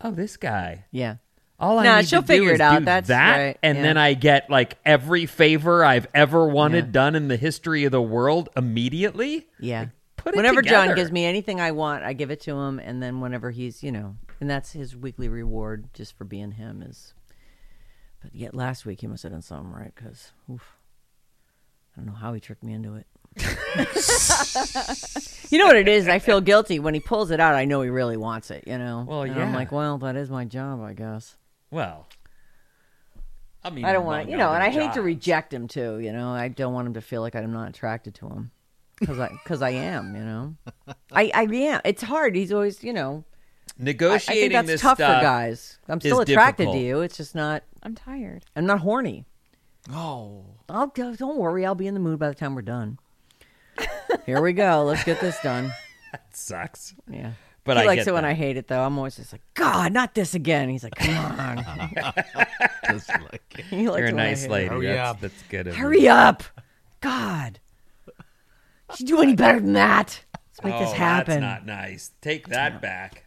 oh, 0.03 0.11
this 0.11 0.37
guy. 0.37 0.85
Yeah. 0.91 1.17
All 1.59 1.79
I 1.79 1.85
Nah, 1.85 1.97
need 1.99 2.09
she'll 2.09 2.21
to 2.21 2.27
do 2.27 2.33
figure 2.35 2.51
is 2.53 2.57
it 2.57 2.61
out. 2.61 2.79
do 2.81 2.85
That's 2.85 3.09
that, 3.09 3.37
right, 3.39 3.59
and 3.63 3.79
yeah. 3.79 3.83
then 3.83 3.97
I 3.97 4.13
get 4.15 4.51
like 4.51 4.77
every 4.85 5.25
favor 5.25 5.83
I've 5.85 6.07
ever 6.13 6.47
wanted 6.47 6.87
Yeah. 6.87 6.91
done 6.93 7.15
in 7.15 7.29
the 7.29 7.37
history 7.39 7.85
of 7.85 7.93
the 7.93 8.03
world 8.03 8.51
immediately. 8.57 9.47
Yeah. 9.59 9.87
put 10.17 10.35
it 10.35 10.37
whenever 10.37 10.61
John 10.61 10.89
together. 10.89 10.97
gives 10.97 11.13
me 11.13 11.25
anything 11.25 11.61
I 11.61 11.71
want, 11.73 12.05
I 12.05 12.13
give 12.13 12.31
it 12.31 12.41
to 12.43 12.53
him, 12.59 12.79
and 12.79 13.03
then 13.03 13.21
whenever 13.21 13.51
he's, 13.53 13.83
you 13.83 13.91
know, 13.91 14.17
and 14.41 14.51
that's 14.51 14.73
his 14.73 14.95
weekly 14.97 15.29
reward 15.31 15.89
just 15.95 16.17
for 16.19 16.25
being 16.25 16.53
him 16.53 16.83
is. 16.83 17.15
But 18.23 18.35
yet 18.35 18.55
last 18.55 18.85
week 18.85 19.01
he 19.01 19.07
must 19.07 19.23
have 19.23 19.33
done 19.33 19.41
something 19.43 19.73
right 19.73 19.93
because, 19.95 20.33
I 20.51 20.55
don't 21.97 22.07
know 22.07 22.13
how 22.13 22.35
he 22.35 22.41
tricked 22.41 22.65
me 22.65 22.75
into 22.75 22.97
it. 22.97 23.07
you 25.51 25.59
know 25.59 25.67
what 25.67 25.77
it 25.77 25.89
is? 25.89 26.09
I 26.09 26.19
feel 26.19 26.41
guilty 26.41 26.79
when 26.79 26.95
he 26.95 27.01
pulls 27.01 27.31
it 27.31 27.41
out. 27.41 27.55
I 27.55 27.65
know 27.65 27.83
he 27.83 27.91
really 27.91 28.17
wants 28.17 28.51
it. 28.51 28.65
You 28.67 28.79
know. 28.79 29.05
Well, 29.07 29.23
And 29.23 29.37
yeah. 29.37 29.43
I'm 29.43 29.53
like, 29.53 29.73
well, 29.73 29.99
that 29.99 30.17
is 30.17 30.31
my 30.31 30.45
job, 30.45 30.83
I 30.83 30.95
guess. 30.95 31.37
Well, 31.71 32.07
I 33.65 33.71
mean, 33.71 33.85
I 33.85 33.93
don't 33.93 34.07
want 34.07 34.23
among 34.23 34.31
you 34.31 34.39
know, 34.39 34.53
and 34.53 34.63
other 34.63 34.71
I 34.71 34.83
hate 34.83 34.95
to 34.95 35.03
reject 35.03 35.53
him 35.53 35.69
too. 35.69 35.99
You 35.99 36.13
know, 36.13 36.31
I 36.31 36.49
don't 36.49 36.73
want 36.73 36.87
him 36.87 36.95
to 36.95 37.01
feel 37.01 37.21
like 37.21 37.35
I'm 37.35 37.53
not 37.53 37.69
attracted 37.69 38.15
to 38.17 38.29
him 38.29 38.51
because 38.99 39.19
I 39.19 39.29
because 39.29 39.63
I 39.63 39.71
am. 39.71 40.17
You 40.17 40.25
know, 40.25 40.57
I 41.13 41.31
I 41.35 41.43
am. 41.43 41.81
It's 41.85 42.03
hard. 42.03 42.35
He's 42.37 42.53
always 42.53 42.83
you 42.83 42.93
know. 42.93 43.25
I, 43.79 43.83
I 43.83 43.85
negotiating 43.85 44.43
think 44.43 44.53
that's 44.53 44.69
this 44.69 44.81
tough 44.81 44.99
stuff. 44.99 45.21
for 45.21 45.25
guys. 45.25 45.79
I'm 45.89 46.01
still 46.01 46.21
is 46.21 46.31
attracted 46.31 46.71
to 46.73 46.79
you. 46.79 47.01
It's 47.03 47.17
just 47.19 47.35
not. 47.35 47.63
I'm 47.83 47.95
tired. 47.95 48.45
I'm 48.55 48.65
not 48.65 48.81
horny. 48.81 49.27
Oh. 49.93 50.45
I'll 50.69 50.87
go. 50.87 51.15
Don't 51.15 51.37
worry. 51.37 51.67
I'll 51.67 51.75
be 51.75 51.87
in 51.87 51.95
the 51.95 52.01
mood 52.01 52.19
by 52.19 52.29
the 52.29 52.35
time 52.35 52.55
we're 52.55 52.63
done. 52.63 52.99
Here 54.27 54.41
we 54.41 54.53
go. 54.53 54.85
Let's 54.85 55.05
get 55.05 55.21
this 55.21 55.39
done. 55.43 55.73
That 56.13 56.35
sucks. 56.35 56.95
Yeah. 57.11 57.33
But 57.65 57.77
he 57.77 57.83
I 57.83 57.87
likes 57.87 58.05
get 58.05 58.09
it 58.09 58.15
when 58.15 58.23
that. 58.23 58.31
I 58.31 58.35
hate 58.35 58.57
it 58.57 58.69
though. 58.69 58.83
I'm 58.83 58.97
always 58.97 59.17
just 59.17 59.33
like, 59.33 59.43
God, 59.55 59.93
not 59.93 60.15
this 60.15 60.35
again. 60.35 60.71
He's 60.71 60.85
like, 60.85 60.95
Come 60.95 61.15
on. 61.17 61.59
Just 62.91 63.09
like 63.11 63.43
it. 63.59 63.65
he 63.67 63.89
likes 63.89 63.99
You're 63.99 64.07
a 64.07 64.11
it 64.11 64.15
when 64.15 64.21
I 64.21 64.29
nice 64.29 64.47
lady. 64.47 64.69
Hurry 64.69 64.87
that's, 64.87 65.11
up. 65.11 65.21
that's 65.21 65.43
good. 65.51 65.67
of 65.67 65.75
you. 65.75 65.83
Hurry 65.83 66.09
up. 66.09 66.45
God. 67.01 67.59
Did 68.93 69.01
you 69.01 69.07
do 69.07 69.21
any 69.21 69.35
better 69.35 69.61
than 69.61 69.73
that? 69.75 70.25
Let's 70.33 70.65
make 70.65 70.75
oh, 70.75 70.79
this 70.79 70.93
happen. 70.93 71.41
That's 71.41 71.67
not 71.67 71.67
nice. 71.67 72.13
Take 72.23 72.49
that 72.49 72.81
back. 72.81 73.26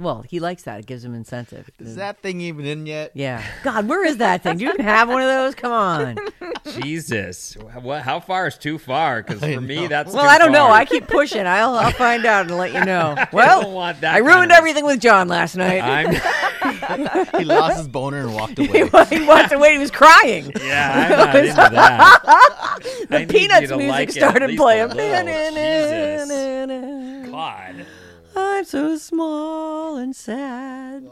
Well, 0.00 0.22
he 0.28 0.40
likes 0.40 0.62
that. 0.62 0.80
It 0.80 0.86
gives 0.86 1.04
him 1.04 1.14
incentive. 1.14 1.68
Is 1.78 1.96
that 1.96 2.20
thing 2.22 2.40
even 2.40 2.64
in 2.64 2.86
yet? 2.86 3.12
Yeah. 3.14 3.44
God, 3.62 3.86
where 3.86 4.04
is 4.04 4.16
that 4.16 4.42
thing? 4.42 4.56
Do 4.56 4.64
you 4.64 4.72
even 4.72 4.84
have 4.86 5.08
one 5.08 5.20
of 5.20 5.28
those? 5.28 5.54
Come 5.54 5.72
on. 5.72 6.16
Jesus, 6.80 7.54
what? 7.82 8.02
How 8.02 8.18
far 8.20 8.46
is 8.46 8.56
too 8.56 8.78
far? 8.78 9.22
Because 9.22 9.40
for 9.40 9.60
me, 9.60 9.86
that's 9.88 10.12
Well, 10.12 10.22
too 10.24 10.28
I 10.28 10.38
don't 10.38 10.52
know. 10.52 10.68
I 10.70 10.84
keep 10.84 11.06
pushing. 11.06 11.46
I'll 11.46 11.74
I'll 11.76 11.92
find 11.92 12.24
out 12.24 12.46
and 12.46 12.56
let 12.56 12.72
you 12.72 12.84
know. 12.84 13.14
Well, 13.32 13.62
don't 13.62 13.74
want 13.74 14.00
that 14.00 14.14
I 14.14 14.18
ruined 14.18 14.50
of- 14.52 14.58
everything 14.58 14.84
with 14.84 15.00
John 15.00 15.28
last 15.28 15.54
night. 15.56 16.20
He 17.38 17.44
lost 17.44 17.78
his 17.78 17.88
boner 17.88 18.18
and 18.18 18.34
walked 18.34 18.58
away. 18.58 18.84
he 19.08 19.24
walked 19.24 19.52
away. 19.52 19.72
He 19.72 19.78
was 19.78 19.90
crying. 19.90 20.52
Yeah, 20.60 21.08
I'm 21.10 21.18
not 21.18 21.36
into 21.36 21.54
that. 21.54 22.78
The 23.08 23.16
I 23.16 23.24
Peanuts 23.26 23.70
music 23.70 23.88
like 23.88 24.10
started 24.10 24.56
playing. 24.56 24.88
God. 27.30 27.86
I'm 28.36 28.64
so 28.64 28.96
small 28.96 29.96
and 29.96 30.14
sad. 30.14 31.08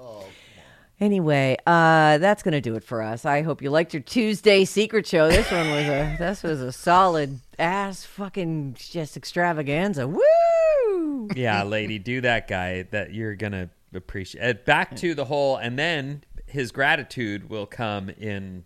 Anyway, 1.00 1.56
uh, 1.64 2.18
that's 2.18 2.42
gonna 2.42 2.60
do 2.60 2.74
it 2.74 2.82
for 2.82 3.02
us. 3.02 3.24
I 3.24 3.42
hope 3.42 3.62
you 3.62 3.70
liked 3.70 3.94
your 3.94 4.02
Tuesday 4.02 4.64
secret 4.64 5.06
show. 5.06 5.28
This 5.28 5.50
one 5.50 5.70
was 5.70 5.84
a 5.86 6.16
this 6.18 6.42
was 6.42 6.60
a 6.60 6.72
solid 6.72 7.38
ass 7.58 8.04
fucking 8.04 8.74
just 8.78 9.16
extravaganza. 9.16 10.08
Woo! 10.08 11.28
Yeah, 11.36 11.62
lady, 11.62 11.98
do 12.00 12.20
that 12.22 12.48
guy 12.48 12.82
that 12.90 13.14
you're 13.14 13.36
gonna 13.36 13.70
appreciate. 13.94 14.42
Uh, 14.42 14.54
Back 14.64 14.96
to 14.96 15.14
the 15.14 15.24
whole, 15.24 15.56
and 15.56 15.78
then 15.78 16.24
his 16.46 16.72
gratitude 16.72 17.48
will 17.48 17.66
come 17.66 18.08
in 18.10 18.64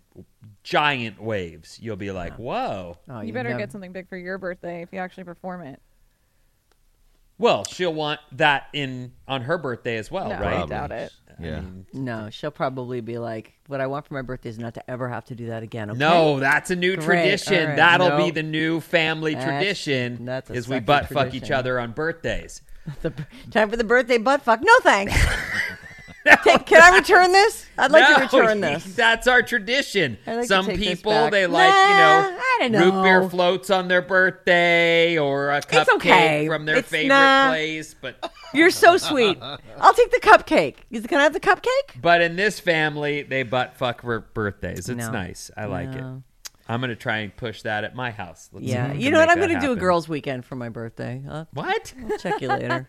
giant 0.63 1.21
waves. 1.21 1.77
You'll 1.79 1.97
be 1.97 2.09
like, 2.11 2.33
"Whoa!" 2.37 2.97
Oh, 3.09 3.21
You 3.21 3.31
better 3.31 3.49
never- 3.49 3.59
get 3.59 3.71
something 3.71 3.91
big 3.91 4.09
for 4.09 4.17
your 4.17 4.39
birthday 4.39 4.81
if 4.81 4.89
you 4.91 4.97
actually 4.97 5.25
perform 5.25 5.61
it. 5.61 5.79
Well, 7.37 7.63
she'll 7.65 7.93
want 7.93 8.19
that 8.33 8.67
in 8.73 9.11
on 9.27 9.41
her 9.41 9.57
birthday 9.57 9.97
as 9.97 10.09
well, 10.11 10.29
No, 10.29 10.39
right? 10.39 10.63
I 10.63 10.65
doubt 10.65 10.91
it. 10.91 11.11
Yeah. 11.39 11.61
No, 11.93 12.29
she'll 12.29 12.51
probably 12.51 13.01
be 13.01 13.17
like, 13.17 13.53
"What 13.67 13.81
I 13.81 13.87
want 13.87 14.05
for 14.07 14.13
my 14.13 14.21
birthday 14.21 14.49
is 14.49 14.59
not 14.59 14.75
to 14.75 14.89
ever 14.89 15.09
have 15.09 15.25
to 15.25 15.35
do 15.35 15.47
that 15.47 15.63
again." 15.63 15.89
Okay? 15.89 15.97
No, 15.99 16.39
that's 16.39 16.69
a 16.69 16.75
new 16.75 16.95
Great, 16.95 17.05
tradition. 17.05 17.61
all 17.61 17.67
right. 17.69 17.75
That'll 17.75 18.17
be 18.17 18.25
Nope. 18.25 18.33
the 18.35 18.43
new 18.43 18.79
family 18.79 19.33
That's- 19.33 19.49
tradition. 19.49 20.25
that's 20.25 20.49
a 20.51 20.53
is 20.53 20.67
we 20.67 20.75
sexy 20.75 20.85
butt 20.85 21.07
fuck 21.07 21.27
each 21.27 21.31
tradition. 21.31 21.55
other 21.55 21.79
on 21.79 21.91
birthdays. 21.91 22.61
The, 23.01 23.13
time 23.49 23.69
for 23.69 23.77
the 23.77 23.83
birthday 23.85 24.17
butt 24.19 24.41
fuck. 24.43 24.59
No 24.61 24.73
thanks. 24.83 25.13
Take- 26.43 26.65
can 26.65 26.81
I 26.81 26.97
return 26.97 27.31
this? 27.31 27.65
I'd 27.77 27.91
like 27.91 28.09
No, 28.09 28.15
to 28.15 28.21
return 28.37 28.61
this. 28.61 28.83
That's 28.95 29.27
our 29.27 29.41
tradition. 29.43 30.17
Like 30.25 30.45
Some 30.47 30.67
people 30.67 31.29
they 31.29 31.47
like, 31.47 31.69
Nah, 31.69 31.89
you 31.89 31.97
know, 31.97 32.39
I 32.39 32.69
don't 32.71 32.95
root 32.95 33.03
beer 33.03 33.29
floats 33.29 33.69
on 33.69 33.87
their 33.87 34.01
birthday 34.01 35.17
or 35.17 35.51
a 35.51 35.61
cupcake 35.61 35.95
okay. 35.95 36.47
from 36.47 36.65
their 36.65 36.77
It's 36.77 36.89
favorite 36.89 37.09
nah. 37.15 37.49
place. 37.49 37.93
But 37.99 38.31
You're 38.53 38.69
so 38.71 38.97
sweet. 38.97 39.37
I'll 39.41 39.93
take 39.93 40.11
the 40.11 40.19
cupcake. 40.21 40.75
Is- 40.91 41.05
Can 41.07 41.19
I 41.19 41.23
have 41.23 41.33
the 41.33 41.39
cupcake? 41.39 42.01
but 42.01 42.21
in 42.21 42.35
this 42.35 42.59
family, 42.59 43.23
they 43.23 43.43
butt 43.43 43.75
fuck 43.75 44.01
for 44.01 44.19
birthdays. 44.19 44.87
It's 44.89 44.97
No. 44.97 45.11
nice. 45.11 45.49
I 45.57 45.65
like 45.65 45.89
it. 45.93 46.03
I'm 46.69 46.79
gonna 46.79 46.95
try 46.95 47.17
and 47.17 47.35
push 47.35 47.63
that 47.63 47.83
at 47.83 47.93
my 47.95 48.11
house. 48.11 48.49
Let's 48.53 48.65
Yeah. 48.65 48.93
You 48.93 49.11
know 49.11 49.19
what? 49.19 49.29
I'm 49.29 49.37
going 49.37 49.49
to 49.49 49.59
do 49.59 49.73
a 49.73 49.75
girls' 49.75 50.07
weekend 50.07 50.45
for 50.45 50.55
my 50.55 50.69
birthday. 50.69 51.21
I'll, 51.29 51.47
What? 51.51 51.93
I'll 52.09 52.17
check 52.17 52.39
you 52.41 52.47
later. 52.47 52.87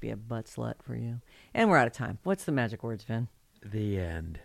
Be 0.00 0.08
a 0.10 0.16
butt 0.16 0.46
slut 0.46 0.74
for 0.82 0.96
you. 0.96 1.20
And 1.54 1.70
we're 1.70 1.76
out 1.78 1.86
of 1.86 1.92
time. 1.92 2.18
What's 2.24 2.44
the 2.44 2.52
magic 2.52 2.82
words, 2.82 3.04
Vin? 3.04 3.28
The 3.64 3.98
end. 3.98 4.40